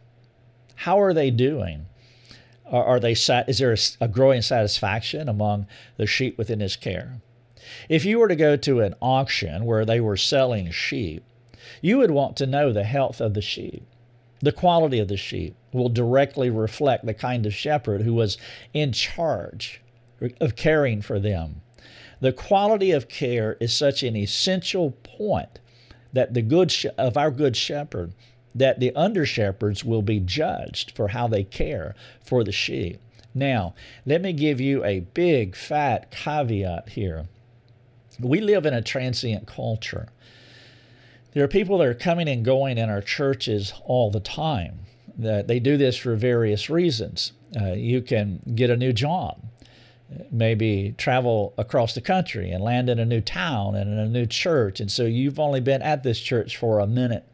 How 0.77 1.01
are 1.01 1.15
they 1.15 1.31
doing? 1.31 1.87
Are, 2.71 2.85
are 2.85 3.01
they 3.01 3.15
sat? 3.15 3.49
Is 3.49 3.59
there 3.59 3.73
a, 3.73 3.79
a 4.01 4.09
growing 4.09 4.43
satisfaction 4.43 5.29
among 5.29 5.67
the 5.97 6.07
sheep 6.07 6.39
within 6.39 6.61
his 6.61 6.77
care? 6.77 7.21
If 7.89 8.05
you 8.05 8.19
were 8.19 8.29
to 8.29 8.37
go 8.37 8.57
to 8.57 8.81
an 8.81 8.95
auction 9.01 9.65
where 9.65 9.85
they 9.85 10.01
were 10.01 10.17
selling 10.17 10.71
sheep, 10.71 11.25
you 11.83 11.99
would 11.99 12.11
want 12.11 12.37
to 12.37 12.47
know 12.47 12.73
the 12.73 12.85
health 12.85 13.21
of 13.21 13.35
the 13.35 13.43
sheep. 13.43 13.85
The 14.41 14.53
quality 14.53 15.01
of 15.01 15.09
the 15.09 15.17
sheep 15.17 15.57
will 15.73 15.89
directly 15.89 16.49
reflect 16.49 17.05
the 17.05 17.15
kind 17.15 17.45
of 17.45 17.55
shepherd 17.55 18.03
who 18.03 18.15
was 18.15 18.39
in 18.73 18.93
charge 18.93 19.83
of 20.41 20.57
caring 20.57 21.03
for 21.03 21.19
them. 21.19 21.61
The 22.21 22.33
quality 22.33 22.91
of 22.93 23.09
care 23.09 23.57
is 23.61 23.73
such 23.73 24.03
an 24.03 24.17
essential 24.17 24.93
point 25.03 25.61
that 26.13 26.35
the 26.35 26.43
good 26.43 26.73
of 26.97 27.17
our 27.17 27.31
good 27.31 27.57
shepherd 27.57 28.13
that 28.59 28.81
the 28.81 28.95
under 28.95 29.25
shepherds 29.25 29.85
will 29.85 30.03
be 30.03 30.21
judged 30.21 30.91
for 30.93 31.09
how 31.09 31.29
they 31.29 31.45
care 31.45 31.95
for 32.23 32.45
the 32.45 32.53
sheep. 32.53 33.01
Now, 33.35 33.75
let 34.05 34.21
me 34.21 34.33
give 34.33 34.61
you 34.61 34.85
a 34.85 35.01
big 35.01 35.55
fat 35.55 36.11
caveat 36.11 36.91
here. 36.91 37.29
We 38.19 38.41
live 38.41 38.67
in 38.67 38.75
a 38.75 38.83
transient 38.83 39.47
culture. 39.47 40.09
There 41.33 41.45
are 41.45 41.49
people 41.49 41.79
that 41.79 41.87
are 41.87 41.95
coming 41.95 42.29
and 42.29 42.45
going 42.45 42.79
in 42.79 42.91
our 42.91 43.03
churches 43.03 43.73
all 43.85 44.11
the 44.11 44.21
time. 44.21 44.81
That 45.17 45.47
they 45.49 45.61
do 45.61 45.77
this 45.77 45.97
for 45.97 46.15
various 46.15 46.71
reasons. 46.71 47.33
Uh, 47.61 47.73
you 47.73 48.03
can 48.03 48.41
get 48.55 48.71
a 48.71 48.77
new 48.77 48.93
job, 48.93 49.43
maybe 50.31 50.95
travel 50.97 51.55
across 51.59 51.95
the 51.95 52.01
country 52.01 52.51
and 52.51 52.63
land 52.63 52.89
in 52.89 52.99
a 52.99 53.05
new 53.05 53.21
town 53.21 53.75
and 53.75 53.93
in 53.93 53.99
a 53.99 54.09
new 54.09 54.27
church, 54.27 54.81
and 54.81 54.93
so 54.93 55.05
you've 55.05 55.41
only 55.41 55.61
been 55.61 55.83
at 55.83 56.03
this 56.03 56.21
church 56.21 56.57
for 56.57 56.79
a 56.79 56.87
minute 56.87 57.25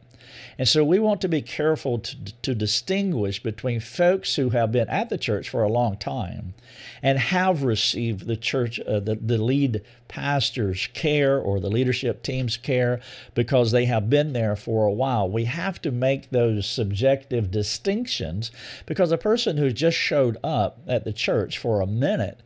and 0.58 0.68
so 0.68 0.84
we 0.84 0.98
want 0.98 1.20
to 1.20 1.28
be 1.28 1.42
careful 1.42 1.98
to, 1.98 2.16
to 2.42 2.54
distinguish 2.54 3.42
between 3.42 3.80
folks 3.80 4.36
who 4.36 4.50
have 4.50 4.72
been 4.72 4.88
at 4.88 5.08
the 5.08 5.18
church 5.18 5.48
for 5.48 5.62
a 5.62 5.68
long 5.68 5.96
time 5.96 6.54
and 7.02 7.18
have 7.18 7.62
received 7.62 8.26
the 8.26 8.36
church, 8.36 8.80
uh, 8.80 9.00
the, 9.00 9.16
the 9.16 9.38
lead 9.38 9.82
pastor's 10.08 10.88
care 10.94 11.38
or 11.38 11.60
the 11.60 11.70
leadership 11.70 12.22
team's 12.22 12.56
care 12.56 13.00
because 13.34 13.72
they 13.72 13.84
have 13.86 14.08
been 14.08 14.32
there 14.32 14.56
for 14.56 14.86
a 14.86 14.92
while. 14.92 15.28
We 15.28 15.44
have 15.44 15.82
to 15.82 15.90
make 15.90 16.30
those 16.30 16.66
subjective 16.66 17.50
distinctions 17.50 18.50
because 18.86 19.12
a 19.12 19.18
person 19.18 19.56
who 19.56 19.70
just 19.70 19.98
showed 19.98 20.36
up 20.44 20.78
at 20.86 21.04
the 21.04 21.12
church 21.12 21.58
for 21.58 21.80
a 21.80 21.86
minute, 21.86 22.40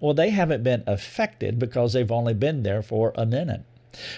well, 0.00 0.14
they 0.14 0.30
haven't 0.30 0.64
been 0.64 0.82
affected 0.86 1.58
because 1.58 1.92
they've 1.92 2.10
only 2.10 2.34
been 2.34 2.64
there 2.64 2.82
for 2.82 3.12
a 3.14 3.24
minute. 3.24 3.62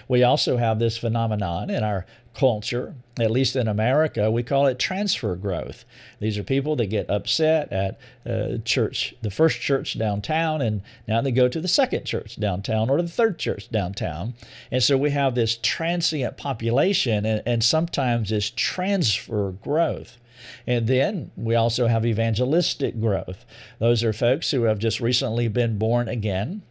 We 0.09 0.23
also 0.23 0.57
have 0.57 0.79
this 0.79 0.97
phenomenon 0.97 1.69
in 1.69 1.83
our 1.83 2.07
culture, 2.35 2.95
at 3.19 3.31
least 3.31 3.57
in 3.57 3.69
America, 3.69 4.31
we 4.31 4.43
call 4.43 4.67
it 4.67 4.79
transfer 4.79 5.37
growth. 5.37 5.85
These 6.21 6.37
are 6.37 6.43
people 6.43 6.77
that 6.77 6.87
get 6.87 7.09
upset 7.09 7.73
at 7.73 7.99
uh, 8.27 8.59
church, 8.65 9.15
the 9.23 9.31
first 9.31 9.61
church 9.61 9.99
downtown, 9.99 10.61
and 10.61 10.83
now 11.07 11.21
they 11.21 11.31
go 11.31 11.49
to 11.49 11.61
the 11.61 11.69
second 11.69 12.05
church 12.05 12.37
downtown 12.37 12.91
or 12.91 13.01
the 13.01 13.09
third 13.09 13.39
church 13.39 13.71
downtown. 13.71 14.35
And 14.71 14.83
so 14.83 14.99
we 14.99 15.11
have 15.11 15.35
this 15.35 15.59
transient 15.63 16.37
population 16.37 17.25
and, 17.25 17.43
and 17.47 17.63
sometimes 17.63 18.31
this 18.31 18.51
transfer 18.51 19.53
growth. 19.63 20.19
And 20.67 20.87
then 20.87 21.31
we 21.37 21.55
also 21.55 21.87
have 21.87 22.05
evangelistic 22.05 23.01
growth. 23.01 23.47
Those 23.79 24.03
are 24.03 24.13
folks 24.13 24.51
who 24.51 24.65
have 24.65 24.79
just 24.79 25.01
recently 25.01 25.49
been 25.49 25.79
born 25.79 26.09
again 26.09 26.63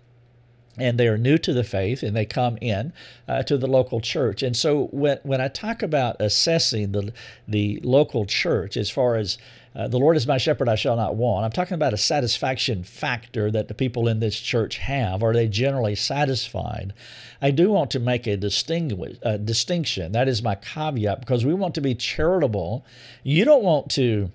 and 0.77 0.99
they 0.99 1.07
are 1.07 1.17
new 1.17 1.37
to 1.37 1.53
the 1.53 1.63
faith 1.63 2.01
and 2.01 2.15
they 2.15 2.25
come 2.25 2.57
in 2.59 2.93
uh, 3.27 3.43
to 3.43 3.57
the 3.57 3.67
local 3.67 4.01
church. 4.01 4.41
And 4.41 4.57
so 4.57 4.85
when, 4.91 5.19
when 5.23 5.39
I 5.39 5.47
talk 5.47 5.83
about 5.83 6.19
assessing 6.19 6.91
the, 6.91 7.13
the 7.47 7.79
local 7.83 8.25
church 8.25 8.75
as 8.75 8.89
far 8.89 9.15
as 9.15 9.37
uh, 9.75 9.87
the 9.87 9.97
Lord 9.97 10.17
is 10.17 10.27
my 10.27 10.37
shepherd, 10.37 10.69
I 10.69 10.75
shall 10.75 10.95
not 10.95 11.15
want, 11.15 11.45
I'm 11.45 11.51
talking 11.51 11.75
about 11.75 11.93
a 11.93 11.97
satisfaction 11.97 12.83
factor 12.83 13.49
that 13.51 13.67
the 13.67 13.73
people 13.73 14.07
in 14.07 14.19
this 14.19 14.39
church 14.39 14.77
have. 14.77 15.23
Are 15.23 15.33
they 15.33 15.47
generally 15.47 15.95
satisfied? 15.95 16.93
I 17.41 17.51
do 17.51 17.71
want 17.71 17.91
to 17.91 17.99
make 17.99 18.27
a 18.27 18.37
distinguish, 18.37 19.17
uh, 19.23 19.37
distinction. 19.37 20.11
That 20.11 20.27
is 20.27 20.43
my 20.43 20.55
caveat 20.55 21.19
because 21.19 21.45
we 21.45 21.53
want 21.53 21.75
to 21.75 21.81
be 21.81 21.95
charitable. 21.95 22.85
You 23.23 23.45
don't 23.45 23.63
want 23.63 23.89
to 23.91 24.31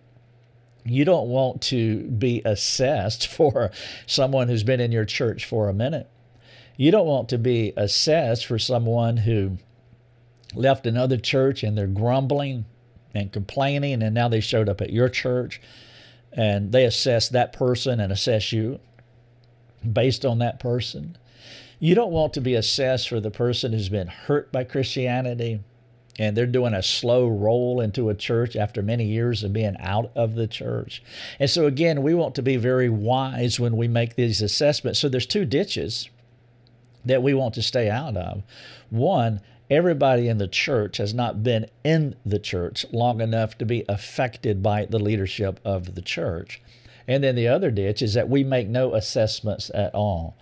you 0.84 1.04
don't 1.04 1.28
want 1.28 1.60
to 1.60 2.04
be 2.04 2.40
assessed 2.44 3.26
for 3.36 3.70
someone 4.06 4.48
who's 4.48 4.62
been 4.62 4.80
in 4.80 4.92
your 4.92 5.04
church 5.04 5.44
for 5.44 5.68
a 5.68 5.74
minute. 5.74 6.08
You 6.78 6.92
don't 6.92 7.08
want 7.08 7.28
to 7.30 7.38
be 7.38 7.72
assessed 7.76 8.46
for 8.46 8.56
someone 8.56 9.16
who 9.16 9.58
left 10.54 10.86
another 10.86 11.16
church 11.16 11.64
and 11.64 11.76
they're 11.76 11.88
grumbling 11.88 12.66
and 13.12 13.32
complaining, 13.32 14.00
and 14.00 14.14
now 14.14 14.28
they 14.28 14.38
showed 14.38 14.68
up 14.68 14.80
at 14.80 14.92
your 14.92 15.08
church 15.08 15.60
and 16.32 16.70
they 16.70 16.84
assess 16.84 17.28
that 17.30 17.52
person 17.52 17.98
and 17.98 18.12
assess 18.12 18.52
you 18.52 18.78
based 19.92 20.24
on 20.24 20.38
that 20.38 20.60
person. 20.60 21.16
You 21.80 21.96
don't 21.96 22.12
want 22.12 22.32
to 22.34 22.40
be 22.40 22.54
assessed 22.54 23.08
for 23.08 23.18
the 23.18 23.30
person 23.32 23.72
who's 23.72 23.88
been 23.88 24.06
hurt 24.06 24.52
by 24.52 24.62
Christianity 24.62 25.58
and 26.16 26.36
they're 26.36 26.46
doing 26.46 26.74
a 26.74 26.82
slow 26.84 27.26
roll 27.26 27.80
into 27.80 28.08
a 28.08 28.14
church 28.14 28.54
after 28.54 28.82
many 28.82 29.04
years 29.04 29.42
of 29.42 29.52
being 29.52 29.76
out 29.80 30.12
of 30.14 30.36
the 30.36 30.46
church. 30.46 31.02
And 31.40 31.50
so, 31.50 31.66
again, 31.66 32.02
we 32.02 32.14
want 32.14 32.36
to 32.36 32.42
be 32.42 32.56
very 32.56 32.88
wise 32.88 33.58
when 33.58 33.76
we 33.76 33.88
make 33.88 34.14
these 34.14 34.42
assessments. 34.42 35.00
So, 35.00 35.08
there's 35.08 35.26
two 35.26 35.44
ditches 35.44 36.08
that 37.08 37.22
we 37.22 37.34
want 37.34 37.54
to 37.54 37.62
stay 37.62 37.90
out 37.90 38.16
of. 38.16 38.42
One, 38.90 39.40
everybody 39.68 40.28
in 40.28 40.38
the 40.38 40.48
church 40.48 40.96
has 40.98 41.12
not 41.12 41.42
been 41.42 41.66
in 41.84 42.14
the 42.24 42.38
church 42.38 42.86
long 42.92 43.20
enough 43.20 43.58
to 43.58 43.66
be 43.66 43.84
affected 43.88 44.62
by 44.62 44.86
the 44.86 44.98
leadership 44.98 45.60
of 45.64 45.94
the 45.94 46.02
church. 46.02 46.62
And 47.06 47.24
then 47.24 47.34
the 47.34 47.48
other 47.48 47.70
ditch 47.70 48.02
is 48.02 48.14
that 48.14 48.28
we 48.28 48.44
make 48.44 48.68
no 48.68 48.94
assessments 48.94 49.70
at 49.74 49.94
all. 49.94 50.36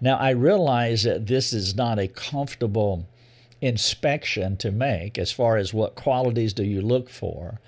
Now, 0.00 0.16
I 0.16 0.30
realize 0.30 1.02
that 1.02 1.26
this 1.26 1.52
is 1.52 1.74
not 1.74 1.98
a 1.98 2.08
comfortable 2.08 3.06
inspection 3.60 4.56
to 4.58 4.70
make 4.70 5.18
as 5.18 5.32
far 5.32 5.56
as 5.56 5.74
what 5.74 5.94
qualities 5.94 6.54
do 6.54 6.64
you 6.64 6.80
look 6.80 7.10
for 7.10 7.60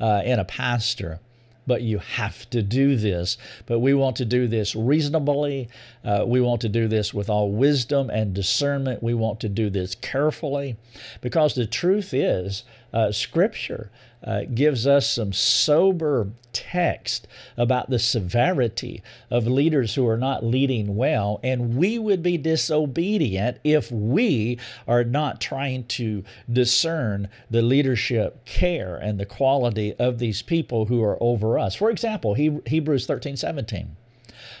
uh, 0.00 0.22
in 0.24 0.38
a 0.38 0.44
pastor 0.44 1.20
but 1.66 1.82
you 1.82 1.98
have 1.98 2.48
to 2.50 2.62
do 2.62 2.96
this. 2.96 3.36
But 3.66 3.80
we 3.80 3.94
want 3.94 4.16
to 4.16 4.24
do 4.24 4.46
this 4.46 4.74
reasonably. 4.74 5.68
Uh, 6.04 6.24
we 6.26 6.40
want 6.40 6.60
to 6.62 6.68
do 6.68 6.88
this 6.88 7.12
with 7.12 7.28
all 7.28 7.50
wisdom 7.50 8.10
and 8.10 8.34
discernment. 8.34 9.02
We 9.02 9.14
want 9.14 9.40
to 9.40 9.48
do 9.48 9.70
this 9.70 9.94
carefully 9.94 10.76
because 11.20 11.54
the 11.54 11.66
truth 11.66 12.14
is, 12.14 12.64
uh, 12.92 13.12
Scripture 13.12 13.90
uh, 14.24 14.42
gives 14.54 14.86
us 14.86 15.08
some 15.08 15.32
sober 15.32 16.28
text 16.52 17.28
about 17.56 17.90
the 17.90 17.98
severity 17.98 19.02
of 19.30 19.46
leaders 19.46 19.94
who 19.94 20.08
are 20.08 20.16
not 20.16 20.44
leading 20.44 20.96
well, 20.96 21.38
and 21.42 21.76
we 21.76 21.98
would 21.98 22.22
be 22.22 22.38
disobedient 22.38 23.58
if 23.62 23.92
we 23.92 24.58
are 24.88 25.04
not 25.04 25.40
trying 25.40 25.84
to 25.84 26.24
discern 26.50 27.28
the 27.50 27.62
leadership 27.62 28.44
care 28.46 28.96
and 28.96 29.20
the 29.20 29.26
quality 29.26 29.94
of 29.94 30.18
these 30.18 30.42
people 30.42 30.86
who 30.86 31.02
are 31.02 31.18
over 31.22 31.58
us. 31.58 31.74
For 31.74 31.90
example, 31.90 32.34
Hebrews 32.34 33.06
13 33.06 33.36
17. 33.36 33.96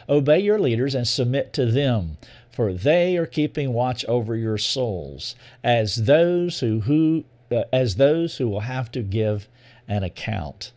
Obey 0.08 0.38
your 0.38 0.58
leaders 0.58 0.94
and 0.94 1.08
submit 1.08 1.52
to 1.54 1.66
them, 1.66 2.18
for 2.50 2.72
they 2.72 3.16
are 3.16 3.26
keeping 3.26 3.72
watch 3.72 4.04
over 4.04 4.36
your 4.36 4.58
souls, 4.58 5.34
as 5.64 6.04
those 6.04 6.60
who, 6.60 6.80
who 6.80 7.24
as 7.72 7.96
those 7.96 8.36
who 8.36 8.48
will 8.48 8.60
have 8.60 8.90
to 8.92 9.02
give 9.02 9.48
an 9.88 10.02
account. 10.02 10.72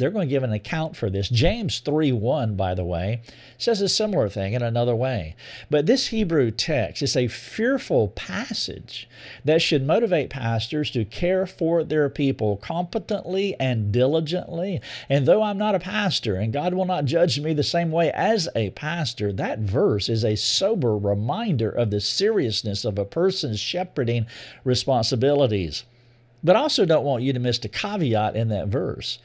They're 0.00 0.10
going 0.10 0.28
to 0.28 0.34
give 0.34 0.42
an 0.44 0.54
account 0.54 0.96
for 0.96 1.10
this. 1.10 1.28
James 1.28 1.80
3 1.80 2.10
1, 2.10 2.56
by 2.56 2.74
the 2.74 2.86
way, 2.86 3.20
says 3.58 3.82
a 3.82 3.88
similar 3.88 4.30
thing 4.30 4.54
in 4.54 4.62
another 4.62 4.96
way. 4.96 5.36
But 5.68 5.84
this 5.84 6.06
Hebrew 6.06 6.50
text 6.52 7.02
is 7.02 7.18
a 7.18 7.28
fearful 7.28 8.08
passage 8.08 9.06
that 9.44 9.60
should 9.60 9.86
motivate 9.86 10.30
pastors 10.30 10.90
to 10.92 11.04
care 11.04 11.44
for 11.44 11.84
their 11.84 12.08
people 12.08 12.56
competently 12.56 13.54
and 13.60 13.92
diligently. 13.92 14.80
And 15.10 15.26
though 15.26 15.42
I'm 15.42 15.58
not 15.58 15.74
a 15.74 15.80
pastor 15.80 16.36
and 16.36 16.50
God 16.50 16.72
will 16.72 16.86
not 16.86 17.04
judge 17.04 17.38
me 17.38 17.52
the 17.52 17.62
same 17.62 17.90
way 17.90 18.10
as 18.12 18.48
a 18.56 18.70
pastor, 18.70 19.34
that 19.34 19.58
verse 19.58 20.08
is 20.08 20.24
a 20.24 20.34
sober 20.34 20.96
reminder 20.96 21.68
of 21.68 21.90
the 21.90 22.00
seriousness 22.00 22.86
of 22.86 22.98
a 22.98 23.04
person's 23.04 23.60
shepherding 23.60 24.24
responsibilities. 24.64 25.84
But 26.42 26.56
I 26.56 26.60
also 26.60 26.84
don't 26.84 27.04
want 27.04 27.22
you 27.22 27.32
to 27.32 27.38
miss 27.38 27.58
the 27.58 27.68
caveat 27.68 28.36
in 28.36 28.48
that 28.48 28.68
verse. 28.68 29.18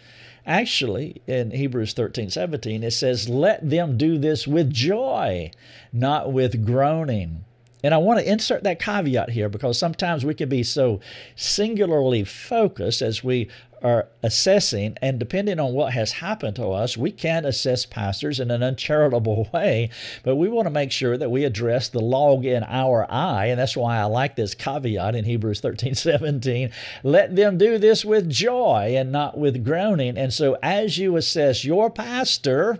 Actually, 0.45 1.21
in 1.25 1.51
Hebrews 1.51 1.93
13 1.93 2.29
17, 2.29 2.83
it 2.83 2.91
says, 2.91 3.29
Let 3.29 3.67
them 3.67 3.97
do 3.97 4.17
this 4.17 4.47
with 4.47 4.71
joy, 4.71 5.51
not 5.91 6.31
with 6.31 6.65
groaning. 6.65 7.45
And 7.85 7.93
I 7.93 7.97
want 7.99 8.19
to 8.19 8.27
insert 8.27 8.63
that 8.63 8.79
caveat 8.79 9.29
here 9.29 9.47
because 9.47 9.77
sometimes 9.77 10.25
we 10.25 10.33
can 10.33 10.49
be 10.49 10.63
so 10.63 11.01
singularly 11.35 12.23
focused 12.23 13.03
as 13.03 13.23
we 13.23 13.47
are 13.83 14.07
assessing, 14.23 14.97
and 15.03 15.19
depending 15.19 15.59
on 15.59 15.71
what 15.71 15.93
has 15.93 16.13
happened 16.13 16.55
to 16.55 16.69
us, 16.69 16.97
we 16.97 17.11
can 17.11 17.45
assess 17.45 17.85
pastors 17.85 18.39
in 18.39 18.49
an 18.49 18.63
uncharitable 18.63 19.49
way, 19.53 19.91
but 20.23 20.37
we 20.37 20.49
want 20.49 20.65
to 20.65 20.71
make 20.71 20.91
sure 20.91 21.15
that 21.15 21.29
we 21.29 21.43
address 21.43 21.89
the 21.89 21.99
log 22.01 22.43
in 22.43 22.63
our 22.63 23.05
eye, 23.07 23.45
and 23.45 23.59
that's 23.59 23.77
why 23.77 23.99
I 23.99 24.05
like 24.05 24.35
this 24.35 24.55
caveat 24.55 25.13
in 25.13 25.23
Hebrews 25.23 25.59
13 25.59 25.93
17. 25.93 26.71
Let 27.03 27.35
them 27.35 27.59
do 27.59 27.77
this 27.77 28.03
with 28.03 28.27
joy 28.27 28.95
and 28.97 29.11
not 29.11 29.37
with 29.37 29.63
groaning. 29.63 30.17
And 30.17 30.33
so, 30.33 30.57
as 30.63 30.97
you 30.97 31.17
assess 31.17 31.63
your 31.63 31.91
pastor, 31.91 32.79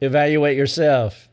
evaluate 0.00 0.56
yourself. 0.56 1.28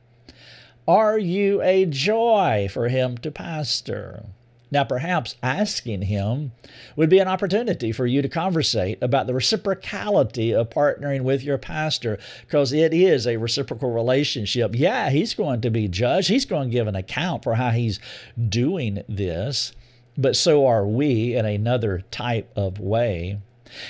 Are 0.88 1.20
you 1.20 1.62
a 1.62 1.86
joy 1.86 2.68
for 2.72 2.90
him 2.90 3.18
to 3.20 3.30
pastor? 3.30 4.26
Now, 4.72 4.84
perhaps 4.84 5.36
asking 5.44 6.04
him 6.04 6.54
would 6.96 7.10
be 7.10 7.20
an 7.20 7.28
opportunity 7.28 7.92
for 7.92 8.08
you 8.08 8.22
to 8.22 8.30
conversate 8.30 8.98
about 9.02 9.28
the 9.28 9.34
reciprocality 9.34 10.56
of 10.56 10.70
partnering 10.70 11.22
with 11.22 11.44
your 11.44 11.58
pastor 11.58 12.18
because 12.42 12.72
it 12.72 12.94
is 12.94 13.28
a 13.28 13.38
reciprocal 13.38 13.92
relationship. 13.92 14.72
Yeah, 14.74 15.10
he's 15.10 15.34
going 15.34 15.62
to 15.62 15.70
be 15.70 15.88
judged, 15.88 16.30
he's 16.30 16.46
going 16.46 16.70
to 16.70 16.74
give 16.74 16.88
an 16.88 16.96
account 16.96 17.44
for 17.44 17.56
how 17.56 17.72
he's 17.72 18.00
doing 18.50 19.04
this, 19.08 19.74
but 20.18 20.36
so 20.36 20.66
are 20.66 20.88
we 20.88 21.36
in 21.36 21.46
another 21.46 22.04
type 22.10 22.50
of 22.56 22.80
way. 22.80 23.40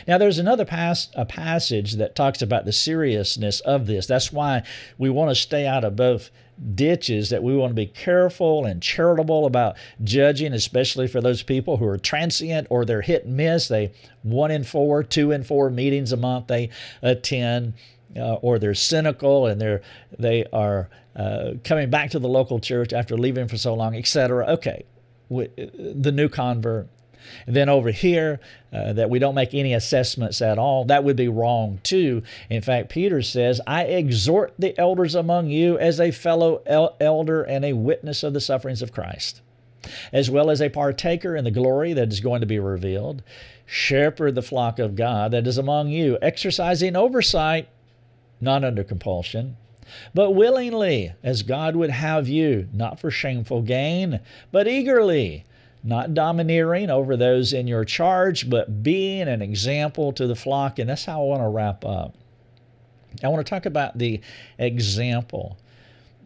Now, 0.07 0.17
there's 0.17 0.39
another 0.39 0.65
pas- 0.65 1.09
a 1.15 1.25
passage 1.25 1.93
that 1.93 2.15
talks 2.15 2.41
about 2.41 2.65
the 2.65 2.71
seriousness 2.71 3.59
of 3.61 3.87
this. 3.87 4.05
That's 4.07 4.31
why 4.31 4.63
we 4.97 5.09
want 5.09 5.31
to 5.31 5.35
stay 5.35 5.65
out 5.65 5.83
of 5.83 5.95
both 5.95 6.29
ditches 6.75 7.29
that 7.29 7.43
we 7.43 7.55
want 7.55 7.71
to 7.71 7.75
be 7.75 7.87
careful 7.87 8.65
and 8.65 8.81
charitable 8.81 9.45
about 9.45 9.75
judging, 10.03 10.53
especially 10.53 11.07
for 11.07 11.21
those 11.21 11.43
people 11.43 11.77
who 11.77 11.85
are 11.85 11.97
transient 11.97 12.67
or 12.69 12.85
they're 12.85 13.01
hit 13.01 13.25
and 13.25 13.35
miss. 13.35 13.67
They 13.67 13.91
one 14.23 14.51
in 14.51 14.63
four, 14.63 15.03
two 15.03 15.31
in 15.31 15.43
four 15.43 15.69
meetings 15.69 16.11
a 16.11 16.17
month 16.17 16.47
they 16.47 16.69
attend, 17.01 17.73
uh, 18.15 18.35
or 18.35 18.59
they're 18.59 18.75
cynical 18.75 19.47
and 19.47 19.59
they're 19.59 19.81
they 20.17 20.45
are 20.53 20.89
uh, 21.15 21.53
coming 21.63 21.89
back 21.89 22.11
to 22.11 22.19
the 22.19 22.29
local 22.29 22.59
church 22.59 22.93
after 22.93 23.17
leaving 23.17 23.47
for 23.47 23.57
so 23.57 23.73
long, 23.73 23.95
etc. 23.95 24.45
Okay, 24.47 24.85
the 25.29 26.11
new 26.13 26.29
convert 26.29 26.87
and 27.45 27.55
then 27.55 27.69
over 27.69 27.91
here, 27.91 28.39
uh, 28.73 28.93
that 28.93 29.09
we 29.09 29.19
don't 29.19 29.35
make 29.35 29.53
any 29.53 29.73
assessments 29.73 30.41
at 30.41 30.57
all, 30.57 30.85
that 30.85 31.03
would 31.03 31.15
be 31.15 31.27
wrong 31.27 31.79
too. 31.83 32.23
In 32.49 32.61
fact, 32.61 32.89
Peter 32.89 33.21
says, 33.21 33.61
I 33.67 33.83
exhort 33.83 34.53
the 34.57 34.77
elders 34.79 35.15
among 35.15 35.49
you 35.49 35.77
as 35.77 35.99
a 35.99 36.11
fellow 36.11 36.61
el- 36.65 36.95
elder 36.99 37.43
and 37.43 37.65
a 37.65 37.73
witness 37.73 38.23
of 38.23 38.33
the 38.33 38.41
sufferings 38.41 38.81
of 38.81 38.91
Christ, 38.91 39.41
as 40.13 40.29
well 40.29 40.49
as 40.49 40.61
a 40.61 40.69
partaker 40.69 41.35
in 41.35 41.43
the 41.43 41.51
glory 41.51 41.93
that 41.93 42.11
is 42.11 42.19
going 42.19 42.41
to 42.41 42.47
be 42.47 42.59
revealed. 42.59 43.23
Shepherd 43.65 44.35
the 44.35 44.41
flock 44.41 44.79
of 44.79 44.95
God 44.95 45.31
that 45.31 45.47
is 45.47 45.57
among 45.57 45.89
you, 45.89 46.17
exercising 46.21 46.95
oversight, 46.95 47.69
not 48.39 48.63
under 48.63 48.83
compulsion 48.83 49.57
but 50.13 50.31
willingly, 50.31 51.13
as 51.21 51.43
God 51.43 51.75
would 51.75 51.89
have 51.89 52.27
you, 52.27 52.69
not 52.71 52.99
for 52.99 53.11
shameful 53.11 53.61
gain, 53.61 54.21
but 54.51 54.67
eagerly, 54.67 55.43
not 55.83 56.13
domineering 56.13 56.89
over 56.89 57.17
those 57.17 57.53
in 57.53 57.67
your 57.67 57.85
charge, 57.85 58.49
but 58.49 58.83
being 58.83 59.27
an 59.27 59.41
example 59.41 60.13
to 60.13 60.27
the 60.27 60.35
flock. 60.35 60.79
And 60.79 60.89
that's 60.89 61.05
how 61.05 61.21
I 61.21 61.25
want 61.25 61.41
to 61.41 61.47
wrap 61.47 61.85
up. 61.85 62.15
I 63.23 63.27
want 63.27 63.45
to 63.45 63.49
talk 63.49 63.65
about 63.65 63.97
the 63.97 64.21
example. 64.57 65.57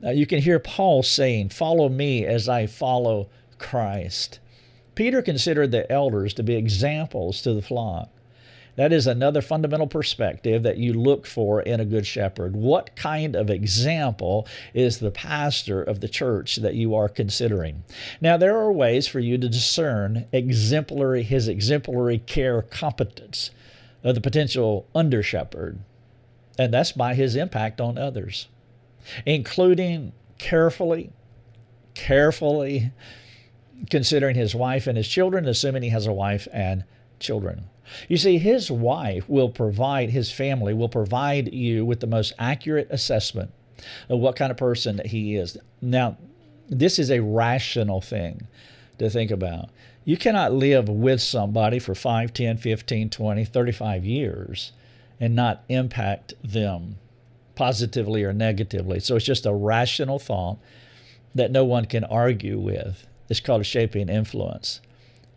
Uh, 0.04 0.12
you 0.12 0.26
can 0.26 0.40
hear 0.40 0.60
Paul 0.60 1.04
saying, 1.04 1.50
Follow 1.50 1.90
me 1.90 2.26
as 2.26 2.50
I 2.50 2.68
follow 2.68 3.30
Christ. 3.58 4.40
Peter 4.94 5.22
considered 5.22 5.72
the 5.72 5.90
elders 5.92 6.34
to 6.36 6.44
be 6.44 6.56
examples 6.56 7.42
to 7.42 7.54
the 7.54 7.62
flock. 7.62 8.10
That 8.76 8.92
is 8.92 9.08
another 9.08 9.42
fundamental 9.42 9.88
perspective 9.88 10.64
that 10.64 10.78
you 10.78 10.94
look 10.94 11.26
for 11.26 11.62
in 11.62 11.80
a 11.80 11.86
good 11.86 12.06
shepherd. 12.06 12.56
What 12.56 12.96
kind 12.96 13.36
of 13.36 13.50
example 13.50 14.48
is 14.74 15.00
the 15.00 15.12
pastor 15.12 15.82
of 15.82 16.02
the 16.02 16.10
church 16.10 16.58
that 16.58 16.76
you 16.76 16.94
are 16.94 17.08
considering? 17.08 17.84
Now, 18.20 18.36
there 18.36 18.58
are 18.58 18.72
ways 18.72 19.08
for 19.08 19.20
you 19.20 19.38
to 19.38 19.48
discern 19.48 20.28
exemplary 20.34 21.24
his 21.24 21.48
exemplary 21.48 22.20
care 22.20 22.62
competence 22.62 23.52
of 24.04 24.16
the 24.16 24.22
potential 24.22 24.88
under 24.94 25.24
shepherd, 25.24 25.80
and 26.60 26.74
that's 26.74 26.92
by 26.92 27.16
his 27.16 27.36
impact 27.36 27.80
on 27.80 27.98
others, 27.98 28.48
including 29.26 30.12
carefully, 30.38 31.12
carefully 31.94 32.92
considering 33.90 34.36
his 34.36 34.54
wife 34.54 34.86
and 34.86 34.98
his 34.98 35.08
children, 35.08 35.48
assuming 35.48 35.84
he 35.84 35.90
has 35.90 36.08
a 36.08 36.14
wife 36.14 36.48
and 36.52 36.84
children. 37.20 37.70
You 38.08 38.18
see, 38.18 38.38
his 38.38 38.72
wife 38.72 39.28
will 39.30 39.50
provide, 39.50 40.10
his 40.10 40.32
family 40.32 40.74
will 40.74 40.90
provide 40.90 41.54
you 41.54 41.86
with 41.86 42.00
the 42.00 42.08
most 42.08 42.34
accurate 42.40 42.88
assessment 42.90 43.52
of 44.10 44.20
what 44.20 44.36
kind 44.36 44.52
of 44.52 44.58
person 44.58 45.02
he 45.06 45.36
is. 45.36 45.58
Now, 45.82 46.18
this 46.70 46.98
is 46.98 47.12
a 47.12 47.22
rational 47.22 48.02
thing 48.02 48.48
to 48.98 49.10
think 49.10 49.32
about. 49.32 49.70
You 50.04 50.18
cannot 50.18 50.54
live 50.54 50.88
with 50.88 51.22
somebody 51.22 51.80
for 51.80 51.96
5, 51.96 52.34
10, 52.34 52.58
15, 52.58 53.10
20, 53.10 53.46
35 53.46 54.06
years 54.06 54.72
and 55.20 55.36
not 55.36 55.64
impact 55.70 56.34
them 56.44 56.98
positively 57.56 58.24
or 58.24 58.34
negatively. 58.34 59.00
So 59.00 59.16
it's 59.16 59.26
just 59.26 59.46
a 59.46 59.54
rational 59.54 60.20
thought 60.20 60.58
that 61.34 61.52
no 61.52 61.64
one 61.66 61.86
can 61.86 62.04
argue 62.04 62.60
with. 62.60 63.08
It's 63.30 63.40
called 63.40 63.62
a 63.62 63.66
shaping 63.66 64.10
influence. 64.10 64.82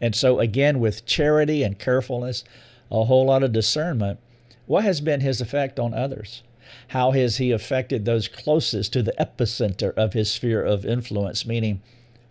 And 0.01 0.15
so, 0.15 0.39
again, 0.39 0.81
with 0.81 1.07
charity 1.07 1.63
and 1.63 1.79
carefulness, 1.79 2.45
a 2.91 3.05
whole 3.05 3.27
lot 3.27 3.43
of 3.43 3.53
discernment, 3.53 4.19
what 4.67 4.85
has 4.85 5.01
been 5.01 5.21
his 5.21 5.41
effect 5.41 5.79
on 5.81 5.95
others? 5.95 6.43
How 6.89 7.13
has 7.13 7.39
he 7.39 7.51
affected 7.51 8.05
those 8.05 8.29
closest 8.29 8.93
to 8.93 9.03
the 9.03 9.15
epicenter 9.19 9.95
of 9.95 10.13
his 10.13 10.31
sphere 10.31 10.63
of 10.63 10.85
influence? 10.85 11.47
Meaning, 11.47 11.81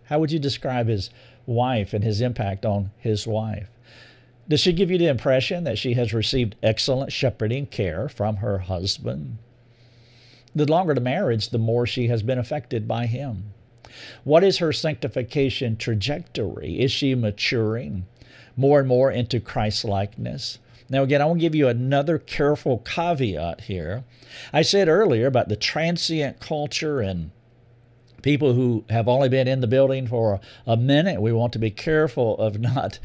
how 0.04 0.20
would 0.20 0.32
you 0.32 0.38
describe 0.38 0.86
his 0.86 1.10
wife 1.46 1.92
and 1.92 2.04
his 2.04 2.20
impact 2.20 2.64
on 2.64 2.90
his 2.96 3.26
wife? 3.26 3.68
Does 4.48 4.60
she 4.60 4.72
give 4.72 4.90
you 4.90 4.96
the 4.96 5.08
impression 5.08 5.64
that 5.64 5.76
she 5.76 5.94
has 5.94 6.14
received 6.14 6.56
excellent 6.62 7.12
shepherding 7.12 7.66
care 7.66 8.08
from 8.08 8.36
her 8.36 8.58
husband? 8.58 9.38
The 10.54 10.64
longer 10.64 10.94
the 10.94 11.00
marriage, 11.00 11.50
the 11.50 11.58
more 11.58 11.86
she 11.86 12.08
has 12.08 12.22
been 12.22 12.38
affected 12.38 12.88
by 12.88 13.06
him. 13.06 13.52
What 14.24 14.44
is 14.44 14.58
her 14.58 14.72
sanctification 14.72 15.76
trajectory? 15.76 16.80
Is 16.80 16.92
she 16.92 17.14
maturing 17.14 18.06
more 18.56 18.80
and 18.80 18.88
more 18.88 19.10
into 19.10 19.40
Christ 19.40 19.84
likeness? 19.84 20.58
Now, 20.90 21.02
again, 21.02 21.20
I 21.20 21.26
want 21.26 21.38
to 21.38 21.42
give 21.42 21.54
you 21.54 21.68
another 21.68 22.18
careful 22.18 22.78
caveat 22.78 23.62
here. 23.62 24.04
I 24.52 24.62
said 24.62 24.88
earlier 24.88 25.26
about 25.26 25.48
the 25.48 25.56
transient 25.56 26.40
culture 26.40 27.00
and 27.00 27.30
people 28.22 28.54
who 28.54 28.84
have 28.90 29.06
only 29.08 29.28
been 29.28 29.48
in 29.48 29.60
the 29.60 29.66
building 29.66 30.06
for 30.06 30.40
a 30.66 30.76
minute. 30.76 31.20
We 31.20 31.32
want 31.32 31.52
to 31.52 31.58
be 31.58 31.70
careful 31.70 32.38
of 32.38 32.58
not 32.58 32.98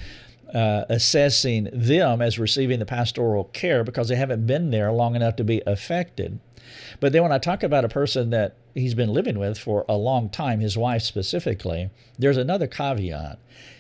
uh, 0.53 0.85
assessing 0.87 1.69
them 1.73 2.21
as 2.21 2.39
receiving 2.39 2.79
the 2.79 2.85
pastoral 2.85 3.45
care 3.45 3.83
because 3.83 4.07
they 4.07 4.15
haven't 4.15 4.47
been 4.47 4.71
there 4.71 4.91
long 4.91 5.15
enough 5.15 5.35
to 5.37 5.43
be 5.43 5.61
affected. 5.65 6.39
But 6.99 7.11
then 7.11 7.23
when 7.23 7.31
I 7.31 7.37
talk 7.37 7.63
about 7.63 7.85
a 7.85 7.89
person 7.89 8.29
that 8.29 8.55
he's 8.73 8.95
been 8.95 9.13
living 9.13 9.37
with 9.37 9.57
for 9.57 9.85
a 9.87 9.97
long 9.97 10.29
time, 10.29 10.59
his 10.59 10.77
wife 10.77 11.03
specifically, 11.03 11.89
there's 12.17 12.37
another 12.37 12.67
caveat. 12.67 13.39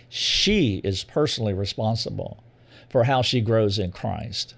She 0.09 0.81
is 0.83 1.03
personally 1.03 1.53
responsible 1.53 2.43
for 2.89 3.05
how 3.05 3.21
she 3.21 3.41
grows 3.41 3.79
in 3.79 3.91
Christ. 3.91 4.53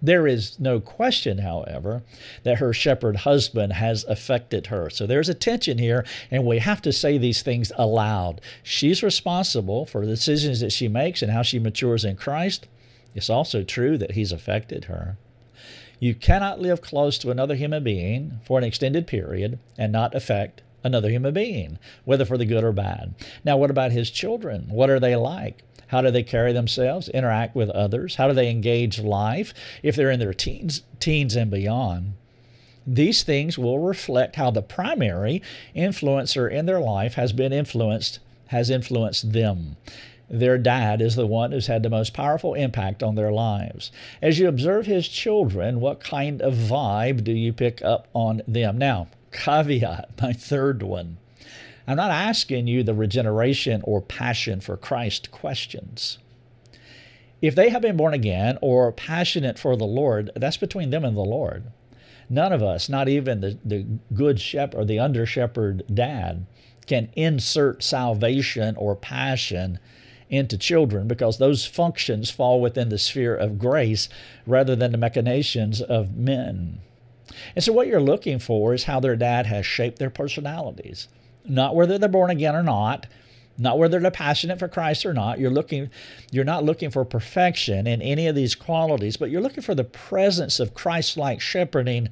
There 0.00 0.26
is 0.26 0.60
no 0.60 0.80
question, 0.80 1.38
however, 1.38 2.02
that 2.42 2.58
her 2.58 2.74
shepherd 2.74 3.16
husband 3.16 3.72
has 3.72 4.04
affected 4.04 4.66
her. 4.66 4.90
So 4.90 5.06
there's 5.06 5.30
a 5.30 5.34
tension 5.34 5.78
here, 5.78 6.04
and 6.30 6.44
we 6.44 6.58
have 6.58 6.82
to 6.82 6.92
say 6.92 7.16
these 7.16 7.42
things 7.42 7.72
aloud. 7.76 8.42
She's 8.62 9.02
responsible 9.02 9.86
for 9.86 10.02
the 10.02 10.12
decisions 10.12 10.60
that 10.60 10.72
she 10.72 10.88
makes 10.88 11.22
and 11.22 11.32
how 11.32 11.42
she 11.42 11.58
matures 11.58 12.04
in 12.04 12.16
Christ. 12.16 12.68
It's 13.14 13.30
also 13.30 13.62
true 13.62 13.96
that 13.96 14.12
he's 14.12 14.30
affected 14.30 14.84
her. 14.84 15.16
You 15.98 16.14
cannot 16.14 16.60
live 16.60 16.80
close 16.80 17.18
to 17.18 17.30
another 17.30 17.54
human 17.54 17.84
being 17.84 18.40
for 18.44 18.58
an 18.58 18.64
extended 18.64 19.06
period 19.06 19.58
and 19.78 19.92
not 19.92 20.14
affect 20.14 20.62
another 20.82 21.08
human 21.08 21.32
being, 21.32 21.78
whether 22.04 22.24
for 22.24 22.36
the 22.36 22.44
good 22.44 22.64
or 22.64 22.72
bad. 22.72 23.14
Now, 23.44 23.56
what 23.56 23.70
about 23.70 23.92
his 23.92 24.10
children? 24.10 24.66
What 24.68 24.90
are 24.90 25.00
they 25.00 25.16
like? 25.16 25.62
How 25.88 26.02
do 26.02 26.10
they 26.10 26.22
carry 26.22 26.52
themselves, 26.52 27.08
interact 27.08 27.54
with 27.54 27.70
others? 27.70 28.16
How 28.16 28.28
do 28.28 28.34
they 28.34 28.50
engage 28.50 28.98
life 28.98 29.54
if 29.82 29.96
they're 29.96 30.10
in 30.10 30.20
their 30.20 30.34
teens, 30.34 30.82
teens 30.98 31.36
and 31.36 31.50
beyond? 31.50 32.14
These 32.86 33.22
things 33.22 33.56
will 33.56 33.78
reflect 33.78 34.36
how 34.36 34.50
the 34.50 34.62
primary 34.62 35.40
influencer 35.74 36.50
in 36.50 36.66
their 36.66 36.80
life 36.80 37.14
has 37.14 37.32
been 37.32 37.52
influenced, 37.52 38.18
has 38.48 38.68
influenced 38.68 39.32
them 39.32 39.76
their 40.28 40.58
dad 40.58 41.00
is 41.00 41.16
the 41.16 41.26
one 41.26 41.52
who's 41.52 41.66
had 41.66 41.82
the 41.82 41.90
most 41.90 42.14
powerful 42.14 42.54
impact 42.54 43.02
on 43.02 43.14
their 43.14 43.32
lives. 43.32 43.92
As 44.22 44.38
you 44.38 44.48
observe 44.48 44.86
his 44.86 45.06
children, 45.08 45.80
what 45.80 46.00
kind 46.00 46.40
of 46.40 46.54
vibe 46.54 47.24
do 47.24 47.32
you 47.32 47.52
pick 47.52 47.82
up 47.82 48.08
on 48.14 48.42
them? 48.48 48.78
Now, 48.78 49.08
caveat, 49.32 50.10
my 50.22 50.32
third 50.32 50.82
one. 50.82 51.18
I'm 51.86 51.96
not 51.96 52.10
asking 52.10 52.66
you 52.66 52.82
the 52.82 52.94
regeneration 52.94 53.82
or 53.84 54.00
passion 54.00 54.60
for 54.60 54.76
Christ 54.76 55.30
questions. 55.30 56.18
If 57.42 57.54
they 57.54 57.68
have 57.68 57.82
been 57.82 57.98
born 57.98 58.14
again 58.14 58.56
or 58.62 58.90
passionate 58.90 59.58
for 59.58 59.76
the 59.76 59.84
Lord, 59.84 60.30
that's 60.34 60.56
between 60.56 60.88
them 60.88 61.04
and 61.04 61.14
the 61.14 61.20
Lord. 61.20 61.64
None 62.30 62.54
of 62.54 62.62
us, 62.62 62.88
not 62.88 63.06
even 63.06 63.42
the, 63.42 63.58
the 63.62 63.84
good 64.14 64.40
shepherd 64.40 64.78
or 64.78 64.84
the 64.86 64.98
under 64.98 65.26
shepherd 65.26 65.84
dad, 65.92 66.46
can 66.86 67.10
insert 67.14 67.82
salvation 67.82 68.76
or 68.76 68.96
passion 68.96 69.78
into 70.30 70.58
children 70.58 71.06
because 71.06 71.38
those 71.38 71.66
functions 71.66 72.30
fall 72.30 72.60
within 72.60 72.88
the 72.88 72.98
sphere 72.98 73.36
of 73.36 73.58
grace 73.58 74.08
rather 74.46 74.74
than 74.74 74.92
the 74.92 74.98
machinations 74.98 75.80
of 75.80 76.16
men. 76.16 76.80
And 77.54 77.64
so, 77.64 77.72
what 77.72 77.86
you're 77.86 78.00
looking 78.00 78.38
for 78.38 78.74
is 78.74 78.84
how 78.84 79.00
their 79.00 79.16
dad 79.16 79.46
has 79.46 79.66
shaped 79.66 79.98
their 79.98 80.10
personalities, 80.10 81.08
not 81.44 81.74
whether 81.74 81.98
they're 81.98 82.08
born 82.08 82.30
again 82.30 82.54
or 82.54 82.62
not, 82.62 83.06
not 83.58 83.78
whether 83.78 84.00
they're 84.00 84.10
passionate 84.10 84.58
for 84.58 84.68
Christ 84.68 85.06
or 85.06 85.14
not. 85.14 85.38
You're 85.38 85.50
looking, 85.50 85.90
you're 86.30 86.44
not 86.44 86.64
looking 86.64 86.90
for 86.90 87.04
perfection 87.04 87.86
in 87.86 88.02
any 88.02 88.26
of 88.26 88.34
these 88.34 88.54
qualities, 88.54 89.16
but 89.16 89.30
you're 89.30 89.40
looking 89.40 89.62
for 89.62 89.74
the 89.74 89.84
presence 89.84 90.60
of 90.60 90.74
Christ-like 90.74 91.40
shepherding 91.40 92.08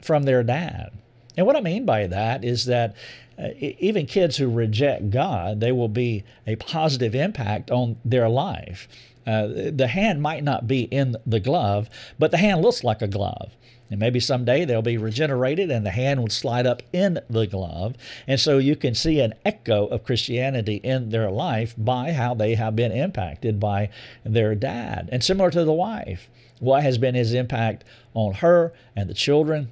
from 0.00 0.22
their 0.22 0.42
dad. 0.42 0.90
And 1.36 1.46
what 1.46 1.56
I 1.56 1.60
mean 1.60 1.84
by 1.84 2.06
that 2.06 2.44
is 2.44 2.66
that 2.66 2.94
uh, 3.38 3.48
even 3.58 4.06
kids 4.06 4.36
who 4.36 4.50
reject 4.50 5.10
God, 5.10 5.60
they 5.60 5.72
will 5.72 5.88
be 5.88 6.24
a 6.46 6.56
positive 6.56 7.14
impact 7.14 7.70
on 7.70 7.96
their 8.04 8.28
life. 8.28 8.88
Uh, 9.26 9.48
the 9.72 9.88
hand 9.88 10.22
might 10.22 10.44
not 10.44 10.68
be 10.68 10.82
in 10.82 11.16
the 11.26 11.40
glove, 11.40 11.90
but 12.18 12.30
the 12.30 12.36
hand 12.36 12.62
looks 12.62 12.84
like 12.84 13.02
a 13.02 13.08
glove. 13.08 13.52
And 13.90 14.00
maybe 14.00 14.18
someday 14.18 14.64
they'll 14.64 14.82
be 14.82 14.98
regenerated 14.98 15.70
and 15.70 15.86
the 15.86 15.90
hand 15.90 16.20
will 16.20 16.28
slide 16.28 16.66
up 16.66 16.82
in 16.92 17.20
the 17.30 17.46
glove. 17.46 17.94
And 18.26 18.40
so 18.40 18.58
you 18.58 18.74
can 18.74 18.94
see 18.94 19.20
an 19.20 19.34
echo 19.44 19.86
of 19.86 20.04
Christianity 20.04 20.76
in 20.76 21.10
their 21.10 21.30
life 21.30 21.74
by 21.78 22.12
how 22.12 22.34
they 22.34 22.54
have 22.54 22.74
been 22.74 22.92
impacted 22.92 23.60
by 23.60 23.90
their 24.24 24.54
dad. 24.54 25.08
And 25.12 25.22
similar 25.22 25.50
to 25.50 25.64
the 25.64 25.72
wife, 25.72 26.28
what 26.58 26.82
has 26.82 26.98
been 26.98 27.14
his 27.14 27.32
impact 27.32 27.84
on 28.14 28.34
her 28.34 28.72
and 28.96 29.08
the 29.08 29.14
children? 29.14 29.70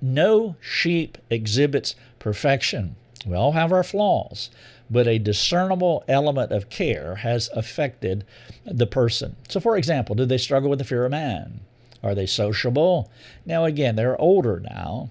No 0.00 0.56
sheep 0.60 1.18
exhibits 1.28 1.96
perfection. 2.18 2.96
We 3.26 3.34
all 3.34 3.52
have 3.52 3.72
our 3.72 3.82
flaws, 3.82 4.50
but 4.90 5.06
a 5.06 5.18
discernible 5.18 6.04
element 6.08 6.52
of 6.52 6.70
care 6.70 7.16
has 7.16 7.50
affected 7.54 8.24
the 8.64 8.86
person. 8.86 9.36
So, 9.48 9.60
for 9.60 9.76
example, 9.76 10.14
do 10.14 10.24
they 10.24 10.38
struggle 10.38 10.70
with 10.70 10.78
the 10.78 10.84
fear 10.84 11.04
of 11.04 11.10
man? 11.10 11.60
Are 12.02 12.14
they 12.14 12.26
sociable? 12.26 13.10
Now, 13.44 13.64
again, 13.64 13.96
they're 13.96 14.20
older 14.20 14.60
now. 14.60 15.10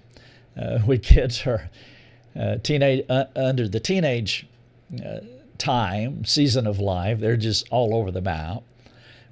Uh, 0.56 0.80
kids 1.02 1.46
are 1.46 1.70
uh, 2.38 2.56
teenage 2.62 3.04
uh, 3.08 3.24
under 3.36 3.68
the 3.68 3.80
teenage 3.80 4.46
uh, 5.04 5.20
time 5.58 6.24
season 6.24 6.66
of 6.66 6.78
life, 6.78 7.18
they're 7.18 7.36
just 7.36 7.68
all 7.70 7.94
over 7.94 8.10
the 8.10 8.20
map. 8.20 8.62